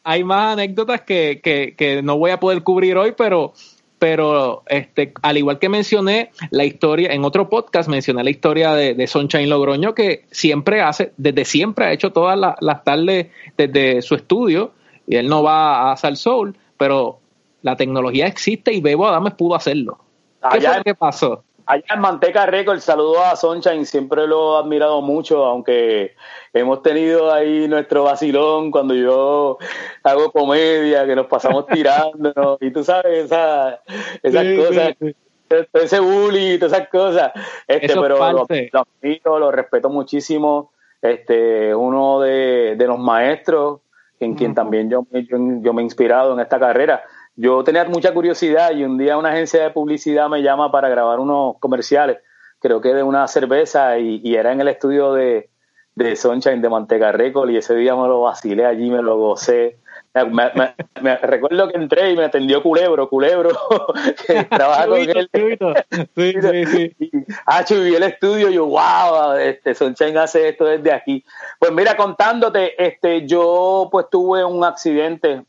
[0.03, 3.53] hay, más, anécdotas que, que, que no voy a poder cubrir hoy, pero
[3.99, 8.95] pero este, al igual que mencioné la historia, en otro podcast mencioné la historia de,
[8.95, 13.27] de Sunshine Logroño, que siempre hace, desde siempre ha hecho todas las, tardes
[13.57, 14.71] desde su estudio,
[15.05, 17.19] y él no va a Sal Soul, pero
[17.61, 19.99] la tecnología existe y Bebo Adames pudo hacerlo.
[20.49, 21.43] ¿Qué fue lo que pasó?
[21.69, 26.15] Allá en Manteca Record, saludo a Sunshine, siempre lo he admirado mucho, aunque
[26.51, 29.59] hemos tenido ahí nuestro vacilón cuando yo
[30.01, 33.83] hago comedia, que nos pasamos tirando, y tú sabes, esa,
[34.23, 34.95] esas cosas,
[35.73, 37.31] ese bullying, todas esas cosas.
[37.67, 40.71] Este, pero lo, admiro, lo respeto muchísimo.
[41.03, 43.81] Este, uno de, los maestros
[44.19, 47.03] en quien también yo, yo me he inspirado en esta carrera
[47.39, 51.21] yo tenía mucha curiosidad y un día una agencia de publicidad me llama para grabar
[51.21, 52.17] unos comerciales,
[52.59, 55.49] creo que de una cerveza y, era en el estudio de,
[55.95, 59.77] de Sunshine de Manteca Record y ese día me lo vacilé allí, me lo gocé.
[60.31, 63.51] Me, recuerdo que entré y me atendió Culebro, Culebro,
[64.27, 65.29] que trabaja con él.
[66.15, 66.95] sí, sí, sí.
[66.99, 67.11] Y,
[67.45, 71.23] ah, vi el estudio y yo, wow, este, Sunshine hace esto desde aquí.
[71.57, 75.45] Pues mira, contándote, este, yo pues tuve un accidente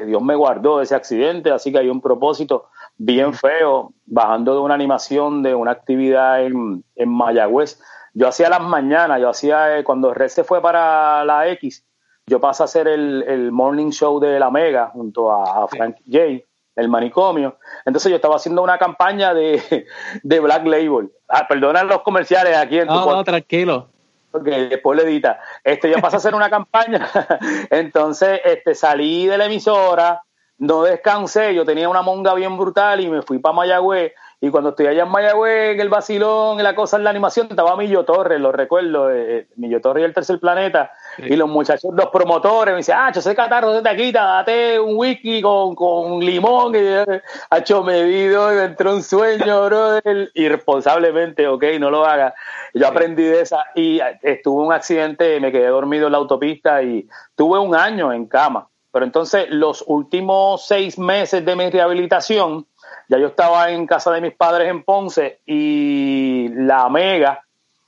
[0.00, 4.74] Dios me guardó ese accidente, así que hay un propósito bien feo, bajando de una
[4.74, 7.80] animación de una actividad en, en Mayagüez.
[8.12, 11.84] Yo hacía las mañanas, yo hacía, eh, cuando Red se fue para la X,
[12.26, 16.44] yo pasé a hacer el, morning show de la Mega junto a, Frank J,
[16.76, 17.58] el manicomio.
[17.84, 19.86] Entonces yo estaba haciendo una campaña de,
[20.22, 21.12] Black Label.
[21.28, 23.93] Ah, perdona los comerciales aquí en tu No, no, tranquilo
[24.34, 25.38] porque después le edita.
[25.62, 27.08] Este, yo pasé a hacer una campaña,
[27.70, 30.24] entonces este, salí de la emisora,
[30.58, 34.12] no descansé, yo tenía una monga bien brutal y me fui para Mayagüez
[34.44, 37.46] y cuando estoy allá en Mayagüez, en el vacilón, en la cosa, en la animación,
[37.48, 40.92] estaba Millo Torres, lo recuerdo, eh, eh, Millo Torres y el tercer planeta.
[41.16, 44.98] Y los muchachos, los promotores, me dicen, ah, yo sé catarro de taquita, date un
[44.98, 46.74] whisky con, con limón.
[46.74, 47.22] Y, eh,
[47.56, 50.00] hecho medido, y me entró un sueño, bro.
[50.34, 52.34] Irresponsablemente, ok, no lo haga.
[52.74, 57.08] Yo aprendí de esa y estuve un accidente, me quedé dormido en la autopista y
[57.34, 58.68] tuve un año en cama.
[58.92, 62.66] Pero entonces, los últimos seis meses de mi rehabilitación,
[63.08, 67.42] ya yo estaba en casa de mis padres en Ponce y la Mega,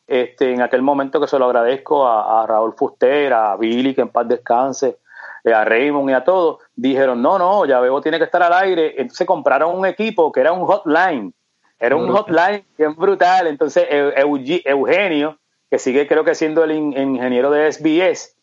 [0.07, 4.09] este, en aquel momento que se lo agradezco a, Raúl Fuster, a Billy, que en
[4.09, 4.99] paz descanse,
[5.43, 8.53] eh, a Raymond y a todos, dijeron, no, no, ya veo, tiene que estar al
[8.53, 8.95] aire.
[8.99, 11.33] Entonces compraron un equipo que era un hotline,
[11.81, 13.47] era un hotline bien brutal.
[13.47, 15.39] Entonces Eugenio,
[15.71, 18.37] que sigue creo que siendo el ingeniero de SBS,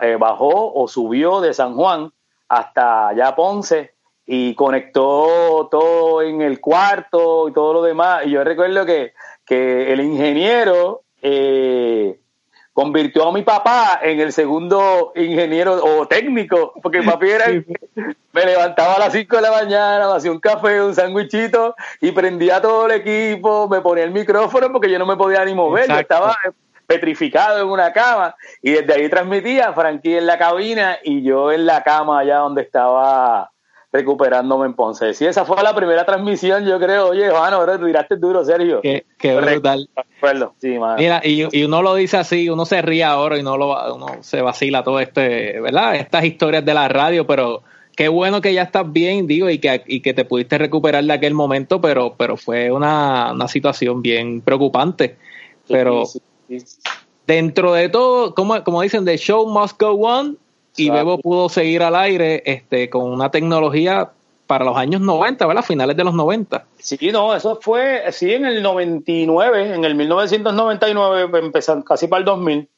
[0.00, 2.12] eh, bajó o subió de San Juan
[2.48, 3.91] hasta allá Ponce
[4.26, 8.26] y conectó todo en el cuarto y todo lo demás.
[8.26, 9.12] Y yo recuerdo que,
[9.44, 12.20] que el ingeniero eh,
[12.72, 17.46] convirtió a mi papá en el segundo ingeniero o técnico, porque mi papi era
[18.32, 22.12] me levantaba a las 5 de la mañana, me hacía un café, un sándwichito y
[22.12, 25.88] prendía todo el equipo, me ponía el micrófono porque yo no me podía ni mover,
[25.88, 26.36] yo estaba
[26.86, 28.34] petrificado en una cama.
[28.62, 32.62] Y desde ahí transmitía Frankie en la cabina y yo en la cama allá donde
[32.62, 33.51] estaba
[33.92, 35.12] recuperándome en Ponce.
[35.12, 37.08] Sí, esa fue la primera transmisión, yo creo.
[37.08, 38.80] Oye, Juan, ahora te tiraste duro, Sergio.
[38.80, 39.04] Qué,
[39.36, 39.88] brutal.
[40.58, 44.06] Sí, Mira, y, uno lo dice así, uno se ríe ahora y no lo, uno
[44.20, 45.96] se vacila todo este, ¿verdad?
[45.96, 47.62] Estas historias de la radio, pero
[47.94, 51.12] qué bueno que ya estás bien, digo, y que, y que te pudiste recuperar de
[51.12, 55.18] aquel momento, pero, pero fue una, una situación bien preocupante.
[55.68, 56.04] Pero
[57.26, 60.38] dentro de todo, como, como dicen, the show must go on,
[60.76, 64.10] y Bebo pudo seguir al aire este, con una tecnología
[64.46, 65.62] para los años 90, ¿verdad?
[65.62, 66.64] Finales de los 90.
[66.78, 72.24] Sí, no, eso fue, sí, en el 99, en el 1999, empezando casi para el
[72.26, 72.68] 2000.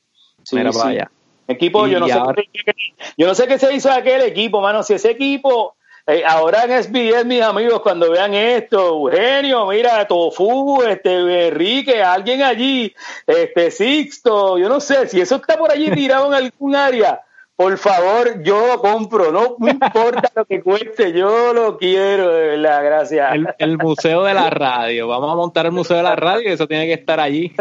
[0.42, 1.10] Sí, Mira, vaya.
[1.46, 2.14] Equipo, yo no, sé
[2.52, 2.72] qué,
[3.18, 4.82] yo no sé qué se hizo aquel equipo, mano.
[4.82, 5.76] Si ese equipo,
[6.06, 12.42] eh, ahora en SBS, mis amigos, cuando vean esto, Eugenio, mira, Tofu, este, Enrique, alguien
[12.42, 12.94] allí,
[13.26, 17.20] este, Sixto, yo no sé, si eso está por allí tirado en algún área,
[17.56, 22.84] por favor, yo lo compro, no importa lo que cueste, yo lo quiero, de verdad,
[22.84, 23.32] gracias.
[23.58, 26.86] El, Museo de la Radio, vamos a montar el Museo de la Radio eso tiene
[26.86, 27.52] que estar allí.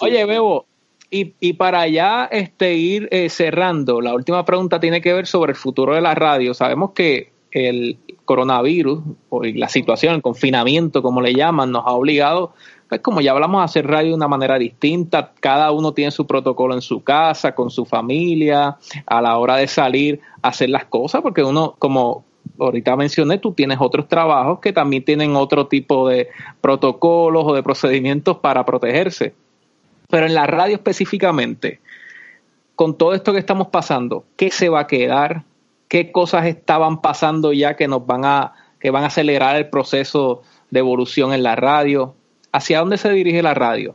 [0.00, 0.66] Oye, Bebo,
[1.10, 5.52] y, y, para ya este, ir eh, cerrando, la última pregunta tiene que ver sobre
[5.52, 6.54] el futuro de la radio.
[6.54, 12.52] Sabemos que el coronavirus, o la situación, el confinamiento, como le llaman, nos ha obligado
[12.90, 16.74] pues como ya hablamos, hacer radio de una manera distinta, cada uno tiene su protocolo
[16.74, 21.22] en su casa, con su familia, a la hora de salir a hacer las cosas,
[21.22, 22.24] porque uno, como
[22.58, 27.62] ahorita mencioné, tú tienes otros trabajos que también tienen otro tipo de protocolos o de
[27.62, 29.34] procedimientos para protegerse.
[30.08, 31.78] Pero en la radio específicamente,
[32.74, 35.44] con todo esto que estamos pasando, ¿qué se va a quedar?
[35.86, 40.42] ¿Qué cosas estaban pasando ya que nos van a, que van a acelerar el proceso
[40.70, 42.16] de evolución en la radio?
[42.52, 43.94] ¿Hacia dónde se dirige la radio,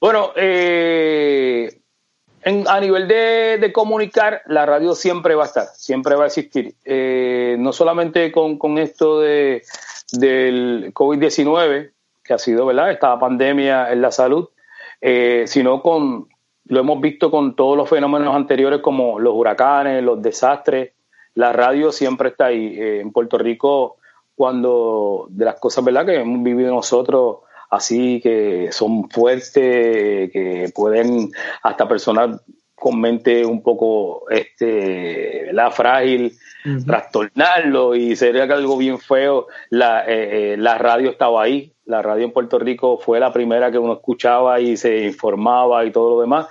[0.00, 1.70] Bueno, eh,
[2.66, 6.74] a nivel de, comunicar, la radio siempre va a estar, siempre va a existir.
[6.84, 9.62] Eh, no solamente con, esto de,
[10.12, 11.90] del COVID-19,
[12.24, 14.48] que ha sido, ¿verdad?, esta pandemia en la salud,
[15.00, 16.28] eh, sino con,
[16.64, 20.92] lo hemos visto con todos los fenómenos anteriores como los huracanes, los desastres.
[21.34, 22.74] La radio siempre está ahí.
[22.78, 23.98] en Puerto Rico
[24.42, 27.36] cuando de las cosas verdad que hemos vivido nosotros
[27.70, 31.30] así que son fuertes que pueden
[31.62, 32.40] hasta personas
[32.74, 35.70] con mente un poco este ¿verdad?
[35.70, 36.36] frágil
[36.84, 39.46] trastornarlo y sería algo bien feo.
[39.70, 43.70] La, eh, eh, la radio estaba ahí la radio en Puerto Rico fue la primera
[43.70, 46.48] que uno escuchaba y se informaba y todo lo demás.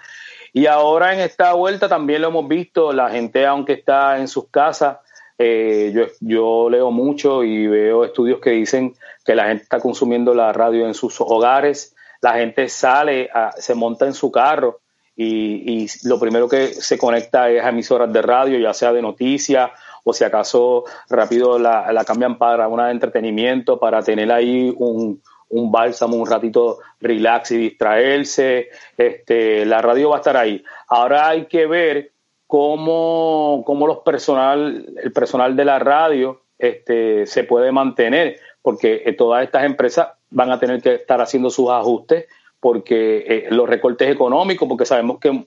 [0.54, 4.48] Y ahora en esta vuelta también lo hemos visto la gente aunque está en sus
[4.48, 5.00] casas
[5.44, 8.94] eh, yo, yo leo mucho y veo estudios que dicen
[9.26, 14.06] que la gente está consumiendo la radio en sus hogares, la gente sale, se monta
[14.06, 14.82] en su carro
[15.16, 19.72] y, lo primero que se conecta es a emisoras de radio, ya sea de noticias
[20.04, 25.22] o si acaso rápido la, la cambian para una de entretenimiento, para tener ahí un,
[25.50, 28.70] un bálsamo, un ratito relax y distraerse.
[28.96, 30.64] Este, la radio va a estar ahí.
[30.88, 32.12] Ahora hay que ver
[32.52, 39.14] cómo, cómo los personal, el personal de la radio este, se puede mantener, porque eh,
[39.14, 42.26] todas estas empresas van a tener que estar haciendo sus ajustes,
[42.60, 45.46] porque eh, los recortes económicos, porque sabemos que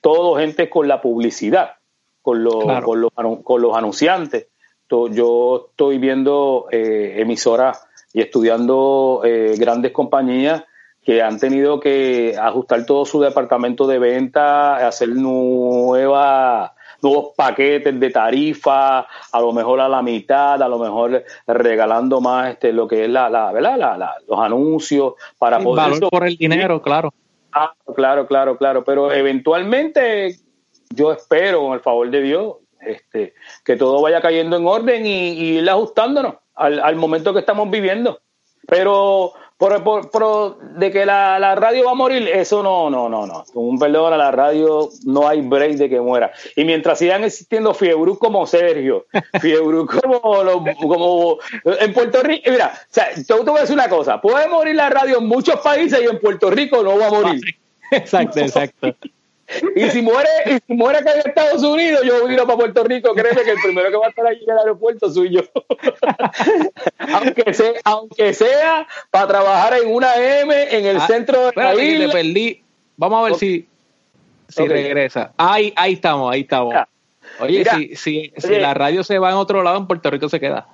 [0.00, 1.74] todo gente con la publicidad,
[2.22, 3.12] con los, con los,
[3.44, 4.48] con los anunciantes.
[4.90, 9.22] Yo estoy viendo eh, emisoras y estudiando
[9.56, 10.64] grandes compañías
[11.06, 18.10] que han tenido que ajustar todo su departamento de venta, hacer nuevas nuevos paquetes de
[18.10, 23.04] tarifa, a lo mejor a la mitad, a lo mejor regalando más este lo que
[23.04, 23.78] es la, la ¿verdad?
[23.78, 27.14] La, los anuncios para poder valor por el dinero, claro.
[27.52, 30.34] Ah, claro, claro, claro, pero eventualmente
[30.90, 33.34] yo espero con el favor de Dios este
[33.64, 37.70] que todo vaya cayendo en orden y, y ir ajustándonos al, al momento que estamos
[37.70, 38.18] viviendo.
[38.66, 43.44] Pero por, de que la, radio va a morir, eso no, no, no, no.
[43.54, 46.32] Un perdón a la radio no hay break de que muera.
[46.54, 49.06] Y mientras sigan existiendo fiebrus como Sergio,
[49.40, 54.20] fiebrus como, como en Puerto Rico, mira, o sea, te voy a decir una cosa,
[54.20, 57.40] puede morir la radio en muchos países y en Puerto Rico no va a morir.
[57.90, 58.94] Exacto, exacto.
[59.74, 62.56] Y si muere, y si muere acá en Estados Unidos, yo voy a ir para
[62.56, 65.30] Puerto Rico, créeme que el primero que va a estar allí en el aeropuerto soy
[65.30, 65.42] yo.
[66.98, 71.74] aunque sea, aunque sea para trabajar en una M en el ah, centro de la
[71.74, 72.62] Te perdí,
[72.96, 73.68] Vamos a ver si,
[74.48, 75.32] si regresa.
[75.36, 76.74] Ahí, ahí estamos, ahí estamos.
[77.38, 80.40] Oye, si, si, si, la radio se va en otro lado, en Puerto Rico se
[80.40, 80.68] queda.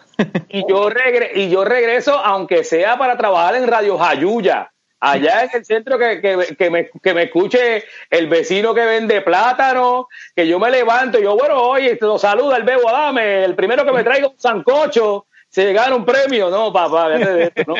[0.48, 4.71] y, yo regre y yo regreso, aunque sea para trabajar en Radio Jayuya,
[5.02, 9.20] allá en el centro que, que, que, me, que me escuche el vecino que vende
[9.20, 13.44] plátano, que yo me levanto y yo, bueno, oye, te lo saluda el bebo, dame,
[13.44, 17.18] el primero que me traiga un sancocho, se gana un premio, no, papá,
[17.66, 17.74] no,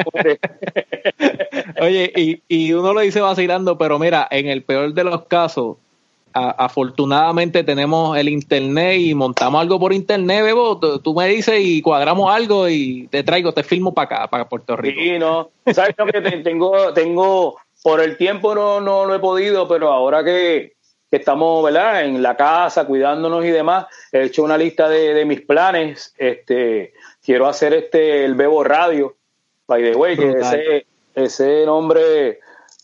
[1.81, 5.77] Oye, y, y uno lo dice vacilando, pero mira, en el peor de los casos,
[6.33, 12.35] afortunadamente tenemos el internet y montamos algo por internet, Bebo, tú, me dices y cuadramos
[12.35, 15.01] algo y te traigo, te filmo para acá, para Puerto Rico.
[15.01, 19.93] Sí, no, sabes que tengo, tengo, por el tiempo no, no lo he podido, pero
[19.93, 20.73] ahora que,
[21.11, 22.05] estamos, ¿verdad?
[22.05, 27.47] En la casa, cuidándonos y demás, he hecho una lista de, mis planes, este, quiero
[27.47, 29.17] hacer este, el Bebo Radio,
[29.67, 32.39] by the way, que ese, ese nombre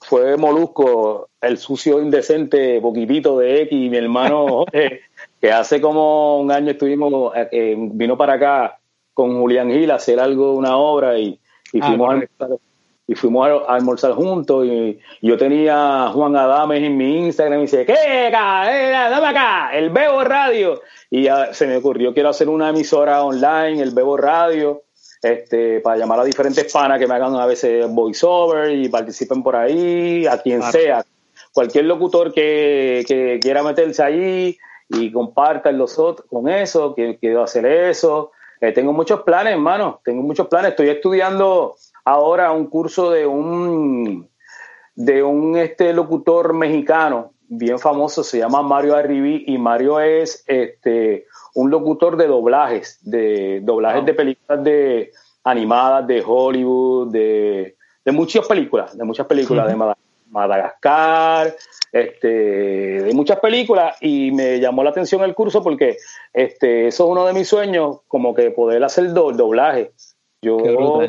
[0.08, 4.64] fue Molusco, el sucio indecente poquitito de X y mi hermano
[5.40, 8.78] que hace como un año estuvimos, eh, vino para acá
[9.12, 11.38] con Julián Gil a hacer algo, una obra y,
[11.74, 12.48] y ah, fuimos, a almorzar,
[13.06, 17.62] y fuimos a, almorzar juntos y, yo tenía a Juan Adames en mi Instagram y
[17.62, 18.28] dice, ¿qué?
[18.28, 20.80] Eh, dame acá, el Bebo Radio.
[21.10, 24.84] Y ya se me ocurrió, quiero hacer una emisora online, el Bebo Radio
[25.22, 29.56] este, para llamar a diferentes panas que me hagan a veces voiceover y participen por
[29.56, 31.04] ahí, a quien sea.
[31.52, 34.58] Cualquier locutor que, que, quiera meterse ahí
[34.88, 38.32] y compartan los otros con eso, que quiero hacer eso.
[38.60, 40.70] Eh, tengo muchos planes, hermano, tengo muchos planes.
[40.70, 44.28] Estoy estudiando ahora un curso de un
[44.94, 51.26] de un este locutor mexicano bien famoso, se llama Mario Arribí y Mario es este
[51.58, 55.10] un locutor de doblajes, de doblajes de películas de
[55.42, 57.74] animadas de Hollywood, de,
[58.12, 59.76] muchas películas, de muchas películas de
[60.30, 61.52] Madagascar,
[61.90, 65.96] este, de muchas películas y me llamó la atención el curso porque
[66.32, 69.90] este, eso es uno de mis sueños, como que poder hacer do, doblaje.
[70.40, 71.02] Yo lo,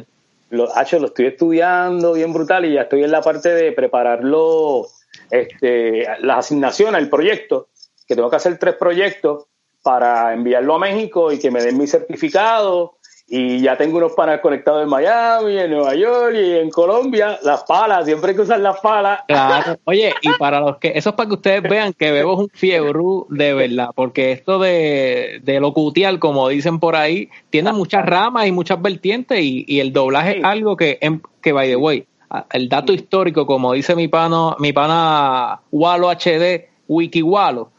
[0.50, 0.74] lo
[1.06, 4.88] estoy estudiando bien brutal y ya estoy en la parte de prepararlo,
[5.30, 7.68] este, las asignaciones, el proyecto,
[8.08, 9.46] que tengo que hacer tres proyectos
[9.82, 12.96] para enviarlo a México y que me den mi certificado.
[13.32, 17.38] Y ya tengo unos panas conectados en Miami, en Nueva York y en Colombia.
[17.44, 19.20] Las palas, siempre hay que usar las palas.
[19.28, 19.78] Claro.
[19.86, 22.50] Oye, y para los que, eso es para que ustedes vean que Bebo es un
[22.50, 23.00] fiebre
[23.30, 28.52] de verdad, porque esto de, de locutial, como dicen por ahí, tiene muchas ramas y
[28.52, 32.08] muchas vertientes y, y el doblaje es algo que, em, que, by the way,
[32.52, 37.72] el dato histórico, como dice mi pano, mi pana Walo HD, Wiki Walo,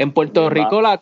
[0.00, 0.98] en Puerto Rico la,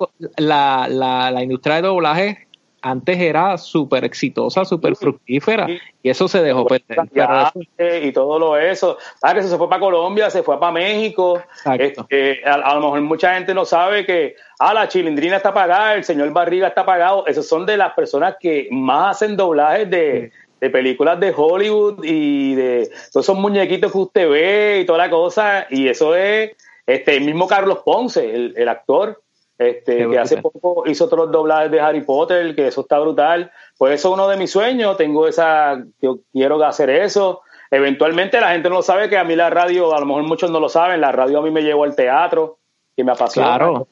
[0.88, 2.48] la, la, industria de doblaje
[2.82, 5.68] antes era súper exitosa, súper fructífera,
[6.02, 8.04] y eso se dejó perder.
[8.04, 8.98] Y todo lo eso.
[9.22, 11.40] Ah, que se fue para Colombia, se fue para México.
[11.78, 16.04] Este, a, lo mejor mucha gente no sabe que, ah, la chilindrina está pagada, el
[16.04, 17.24] señor Barriga está pagado.
[17.26, 22.54] Esos son de las personas que más hacen doblajes de, de películas de Hollywood y
[22.54, 25.66] de todos esos muñequitos que usted ve y toda la cosa.
[25.70, 26.52] Y eso es
[26.88, 29.20] este, el mismo Carlos Ponce, el, actor,
[29.58, 33.52] este, que hace poco hizo otros doblajes de Harry Potter, que eso está brutal.
[33.76, 37.42] Pues eso es uno de mis sueños, tengo esa, yo quiero hacer eso.
[37.70, 40.60] Eventualmente la gente no sabe que a mí la radio, a lo mejor muchos no
[40.60, 42.56] lo saben, la radio a mí me llevó al teatro,
[42.96, 43.58] que me apasiona.
[43.58, 43.86] Claro.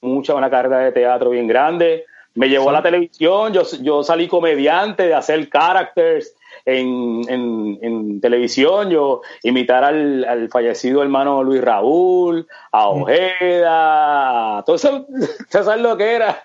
[0.00, 2.06] Mucha, una carrera de teatro bien grande.
[2.34, 6.34] Me llevó a la televisión, yo, yo salí comediante de hacer characters
[6.64, 15.06] en, en, televisión, yo imitar al, fallecido hermano Luis Raúl, a Ojeda, todo eso,
[15.48, 16.40] ¿sabes lo que era?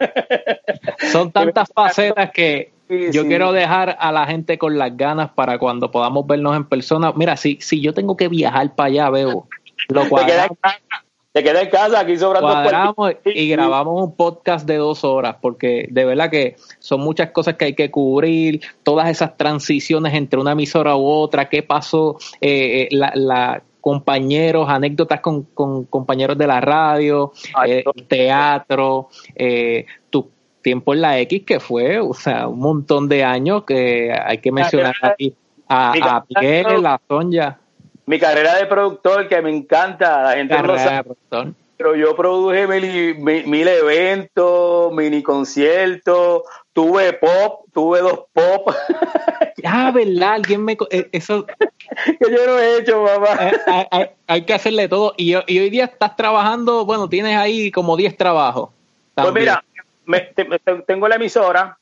[1.11, 2.71] Son tantas facetas que
[3.11, 7.11] yo quiero dejar a la gente con las ganas para cuando podamos vernos en persona.
[7.15, 9.47] Mira, si, si yo tengo que viajar para allá, veo.
[9.89, 10.25] Lo cual
[11.37, 15.87] te quedé en casa, aquí sobrando Cuadramos y grabamos un podcast de dos horas, porque
[15.91, 20.53] de verdad que son muchas cosas que hay que cubrir, todas esas transiciones entre una
[20.53, 25.43] emisora u otra, qué pasó, eh, eh la, compañeros, anécdotas con,
[25.85, 27.31] compañeros de la radio,
[27.67, 30.31] eh, teatro, eh, tu
[30.63, 34.51] tiempo en la X, que fue, o sea, un montón de años que hay que
[34.51, 35.35] mencionar aquí
[35.69, 37.59] a, a Miguel, a Sonja
[38.07, 41.11] mi carrera de productor, que me encanta, la gente no sabe.
[41.75, 48.73] Pero yo produje mil, eventos, mini conciertos, tuve pop, tuve dos pop.
[49.65, 50.33] Ah, ¿verdad?
[50.33, 50.77] Alguien me...
[50.91, 51.45] Eh, eso...
[52.05, 53.49] que yo no he hecho, mamá.
[53.91, 55.13] Eh, hay, que hacerle todo.
[55.17, 58.69] Y, hoy día estás trabajando, bueno, tienes ahí como 10 trabajos.
[59.15, 59.63] Pues mira,
[60.85, 61.77] tengo la emisora,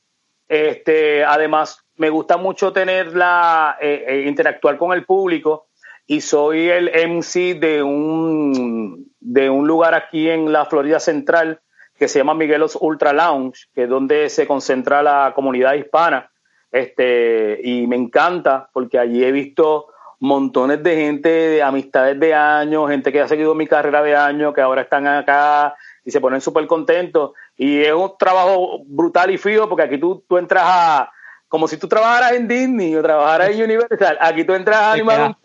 [0.47, 5.67] este, además me gusta mucho tenerla, eh, interactuar con el público
[6.07, 11.61] y soy el MC de un, de un lugar aquí en la Florida Central
[11.97, 16.29] que se llama Miguelos Ultra Lounge, que es donde se concentra la comunidad hispana.
[16.71, 19.87] Este, y me encanta porque allí he visto
[20.19, 24.53] montones de gente, de amistades de años, gente que ha seguido mi carrera de años,
[24.53, 27.31] que ahora están acá y se ponen súper contentos.
[27.55, 31.11] Y es un trabajo brutal y fijo porque aquí tú, tú entras a,
[31.47, 35.35] como si tú trabajaras en Disney o trabajaras en Universal, aquí tú entras a animar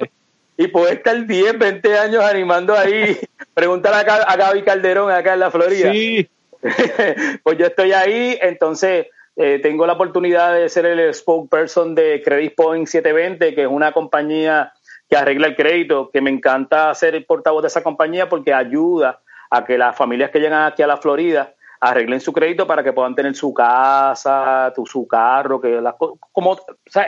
[0.61, 3.17] y puedes estar 10, 20 años animando ahí.
[3.55, 5.91] Pregúntale a, a Gaby Calderón acá en la Florida.
[5.91, 6.29] Sí.
[7.43, 9.07] pues yo estoy ahí, entonces
[9.37, 13.93] eh, tengo la oportunidad de ser el spokesperson de Credit Point 720, que es una
[13.93, 14.75] compañía
[15.09, 19.21] que arregla el crédito, que me encanta ser el portavoz de esa compañía porque ayuda
[19.49, 22.93] a que las familias que llegan aquí a la Florida arreglen su crédito para que
[22.93, 25.95] puedan tener su casa, su carro, que las,
[26.33, 26.59] como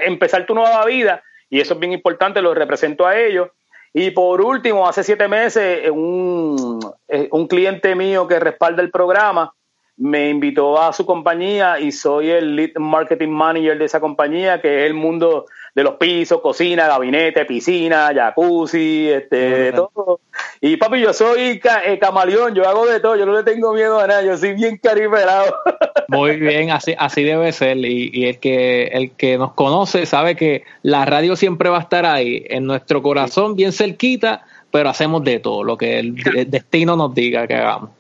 [0.07, 1.23] empezar tu nueva vida
[1.53, 3.51] y eso es bien importante, lo represento a ellos.
[3.93, 9.53] Y por último, hace siete meses, un, eh, un cliente mío que respalda el programa
[9.99, 14.81] me invitó a su compañía y soy el lead marketing manager de esa compañía, que
[14.81, 15.45] es el mundo
[15.75, 20.21] de los pisos, cocina, gabinete, piscina, jacuzzi, este, todo.
[20.61, 23.99] Y papi, yo soy eh, camaleón, yo hago de todo, yo no le tengo miedo
[23.99, 25.55] a nada, yo soy bien cariberado.
[26.09, 27.79] Muy bien, así, así debe ser.
[27.79, 31.83] Y, y, el que el que nos conoce sabe que la radio siempre va a
[31.83, 36.15] estar ahí, en nuestro corazón, bien cerquita, pero hacemos de todo, lo que el
[36.51, 37.91] destino nos diga que hagamos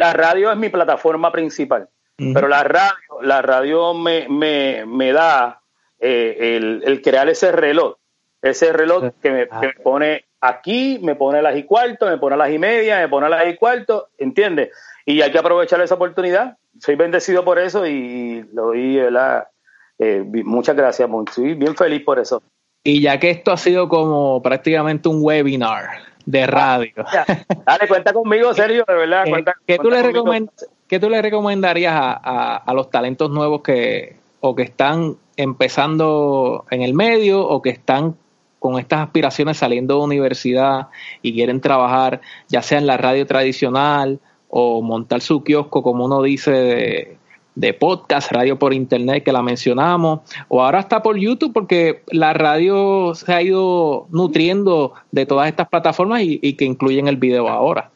[0.00, 5.59] la radio es mi plataforma principal, pero la radio, la radio me, me, me da
[6.00, 7.96] eh, el, el, crear ese reloj,
[8.42, 12.18] ese reloj que me, que me, pone aquí, me pone a las y cuarto, me
[12.18, 14.70] pone a las y media, me pone a las y cuarto, ¿entiendes?
[15.04, 16.56] Y hay que aprovechar esa oportunidad.
[16.78, 19.48] Soy bendecido por eso y lo doy, ¿verdad?
[19.98, 22.42] Eh, muchas gracias, estoy bien feliz por eso.
[22.82, 26.92] Y ya que esto ha sido como prácticamente un webinar, de radio.
[27.66, 29.26] dale, cuenta conmigo, Sergio, de verdad.
[29.26, 30.02] Eh, ¿qué, tú le
[30.88, 36.82] ¿Qué tú le recomendarías a, a, los talentos nuevos que o que están empezando en
[36.82, 38.16] el medio o que están
[38.58, 40.88] con estas aspiraciones saliendo de universidad
[41.22, 44.20] y quieren trabajar ya sea en la radio tradicional
[44.50, 47.18] o montar su kiosco, como uno dice,
[47.54, 52.32] de, podcast, radio por internet que la mencionamos, o ahora está por YouTube porque la
[52.32, 57.90] radio se ha ido nutriendo de todas estas plataformas y, que incluyen el video ahora.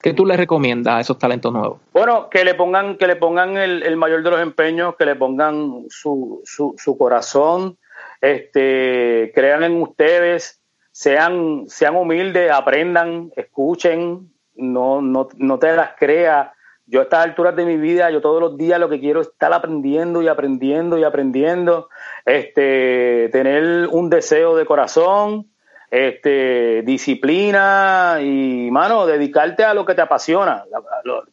[0.00, 1.80] ¿Qué tú le recomiendas a esos talentos nuevos?
[1.92, 5.84] Bueno, que le pongan, que le pongan el, mayor de los empeños, que le pongan
[5.88, 7.78] su, su, su, corazón,
[8.20, 16.48] este, crean en ustedes, sean, sean humildes, aprendan, escuchen, no, no, no te las creas
[16.88, 19.28] yo a estas alturas de mi vida, yo todos los días lo que quiero es
[19.28, 21.90] estar aprendiendo y aprendiendo y aprendiendo,
[22.24, 25.50] este, tener un deseo de corazón,
[25.90, 30.64] este, disciplina y, mano, dedicarte a lo que te apasiona,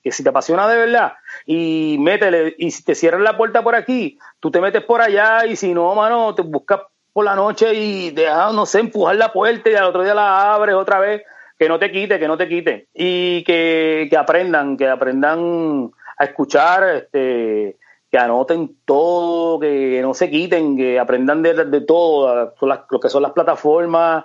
[0.03, 1.13] que si te apasiona de verdad,
[1.45, 5.45] y métele, y si te cierran la puerta por aquí, tú te metes por allá,
[5.45, 6.81] y si no, mano, te buscas
[7.15, 10.53] por la noche y deja, no sé, empujar la puerta y al otro día la
[10.53, 11.23] abres otra vez
[11.57, 12.87] que no te quite, que no te quite.
[12.93, 17.77] Y que, aprendan, que aprendan a escuchar, este,
[18.15, 22.53] que anoten todo, que no se quiten, que aprendan de, de todo,
[22.89, 24.23] lo que son las plataformas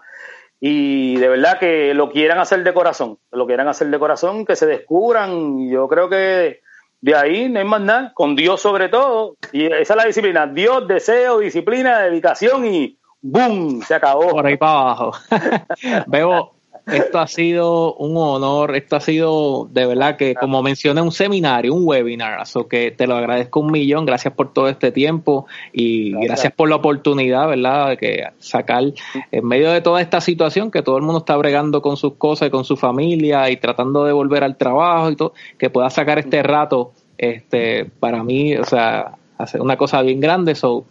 [0.61, 4.55] y de verdad que lo quieran hacer de corazón, lo quieran hacer de corazón, que
[4.55, 5.69] se descubran.
[5.69, 6.61] Yo creo que
[7.01, 9.35] de ahí no hay más nada, con Dios sobre todo.
[9.51, 13.83] Y esa es la disciplina, Dios, deseo, disciplina, dedicación y ¡boom!
[13.83, 14.29] Se acabó.
[14.29, 15.13] Por ahí para abajo.
[16.07, 16.53] Veo,
[16.93, 21.75] esto ha sido un honor, esto ha sido de verdad que, como mencioné, un seminario,
[21.75, 26.13] un webinar, así que te lo agradezco un millón, gracias por todo este tiempo y
[26.13, 28.85] gracias, por la oportunidad, ¿verdad?, de que sacar
[29.31, 32.49] en medio de toda esta situación que todo el mundo está bregando con sus cosas
[32.49, 36.19] y con su familia y tratando de volver al trabajo y todo, que pueda sacar
[36.19, 40.85] este rato, este, para mí, o sea, hacer una cosa bien grande, so,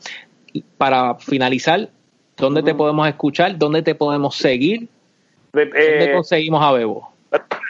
[0.77, 1.89] para finalizar,
[2.37, 3.57] ¿dónde te podemos escuchar?
[3.57, 4.87] ¿Dónde te podemos seguir?
[5.51, 7.11] ¿Dónde eh, conseguimos a Bebo?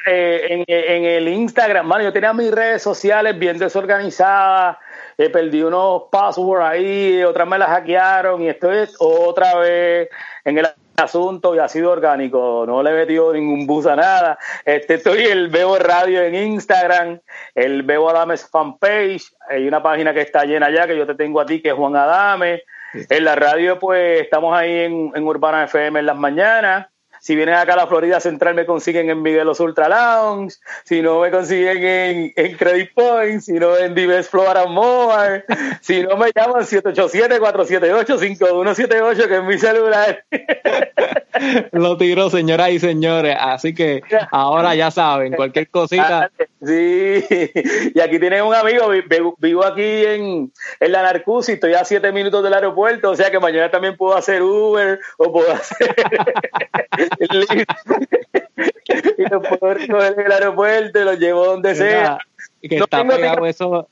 [0.06, 4.78] Eh, en, el Instagram, mano, yo tenía mis redes sociales bien desorganizadas,
[5.18, 10.10] he perdí unos passwords ahí, otras me las hackearon y estoy otra vez
[10.46, 14.40] en el asunto y ha sido orgánico, no le he metido ningún bus a nada.
[14.66, 17.20] Este, estoy el Bebo Radio en Instagram,
[17.54, 21.40] el Bebo Adames fanpage, hay una página que está llena ya que yo te tengo
[21.40, 22.64] a ti que es Juan Adame.
[22.94, 26.88] En la radio pues estamos ahí en, en Urbana FM en las mañanas.
[27.22, 30.56] Si vienes acá a la Florida Central, me consiguen en Miguelos Ultra Lounge.
[30.84, 33.42] Si no, me consiguen en, en Credit Point.
[33.42, 35.46] Si no, en Dives Flora More.
[35.82, 40.26] Si no, me llaman 787-478-5178, que es mi celular.
[41.72, 43.36] Lo tiró, señoras y señores.
[43.40, 46.32] Así que ahora ya saben, cualquier cosita.
[46.64, 47.24] Sí,
[47.96, 48.90] y aquí tienen un amigo,
[49.38, 53.40] vivo aquí en, en la Narcusi, estoy a siete minutos del aeropuerto, o sea que
[53.40, 55.96] mañana también puedo hacer Uber o puedo hacer
[59.18, 62.18] y lo puedo recoger en el aeropuerto y lo llevo donde sea.
[62.62, 63.88] Que no está tengo eso.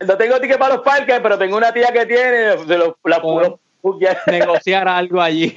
[0.00, 3.22] No tengo ticket para los parques, pero tengo una tía que tiene, se lo, la
[4.26, 5.54] negociar algo allí.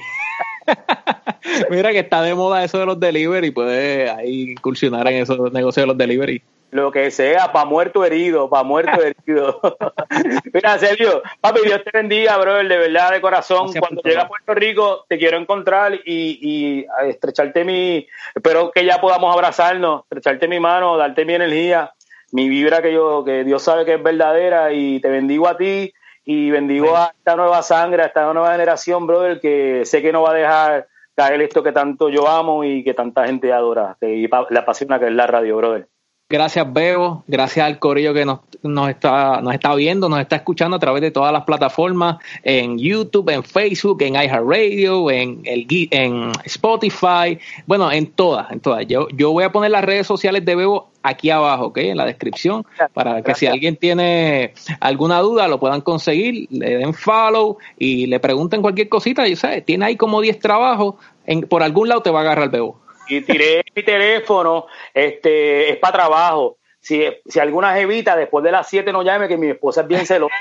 [1.70, 5.82] Mira que está de moda eso de los delivery, puede ahí incursionar en esos negocios
[5.82, 6.42] de los delivery.
[6.70, 9.58] Lo que sea, para muerto herido, para muerto herido.
[10.52, 13.72] Mira, Sergio, papi, Dios te bendiga, brother, de verdad, de corazón.
[13.78, 18.06] Cuando llegue a Puerto Rico, te quiero encontrar y, y estrecharte mi.
[18.34, 21.92] Espero que ya podamos abrazarnos, estrecharte mi mano, darte mi energía,
[22.32, 25.94] mi vibra que yo, que Dios sabe que es verdadera y te bendigo a ti
[26.30, 30.20] y bendigo a esta nueva sangre, a esta nueva generación, brother, que sé que no
[30.20, 34.28] va a dejar caer esto que tanto yo amo y que tanta gente adora y
[34.28, 35.88] la apasiona que es la radio, brother.
[36.30, 37.24] Gracias, Bebo.
[37.26, 41.00] Gracias al corillo que nos, nos, está, nos está viendo, nos está escuchando a través
[41.00, 47.90] de todas las plataformas, en YouTube, en Facebook, en iHeartRadio, en, el, en Spotify, bueno,
[47.90, 48.86] en todas, en todas.
[48.86, 51.78] Yo, yo voy a poner las redes sociales de Bebo aquí abajo, ¿ok?
[51.78, 56.92] En la descripción, para que si alguien tiene alguna duda lo puedan conseguir, le den
[56.92, 59.26] follow y le pregunten cualquier cosita.
[59.26, 59.64] Y, ¿sabes?
[59.64, 63.20] Tiene ahí como 10 trabajos, en, por algún lado te va a agarrar Bebo y
[63.22, 66.58] tiré mi teléfono, este, es para trabajo.
[66.80, 70.06] Si, si, alguna jevita después de las 7 no llame, que mi esposa es bien
[70.06, 70.32] celosa.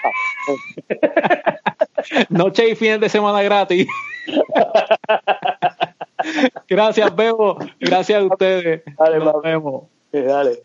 [2.29, 3.87] Noche y fines de semana gratis.
[6.67, 7.57] Gracias, Bebo.
[7.79, 8.83] Gracias a ustedes.
[8.97, 9.83] Dale, Nos vemos.
[10.11, 10.61] Dale.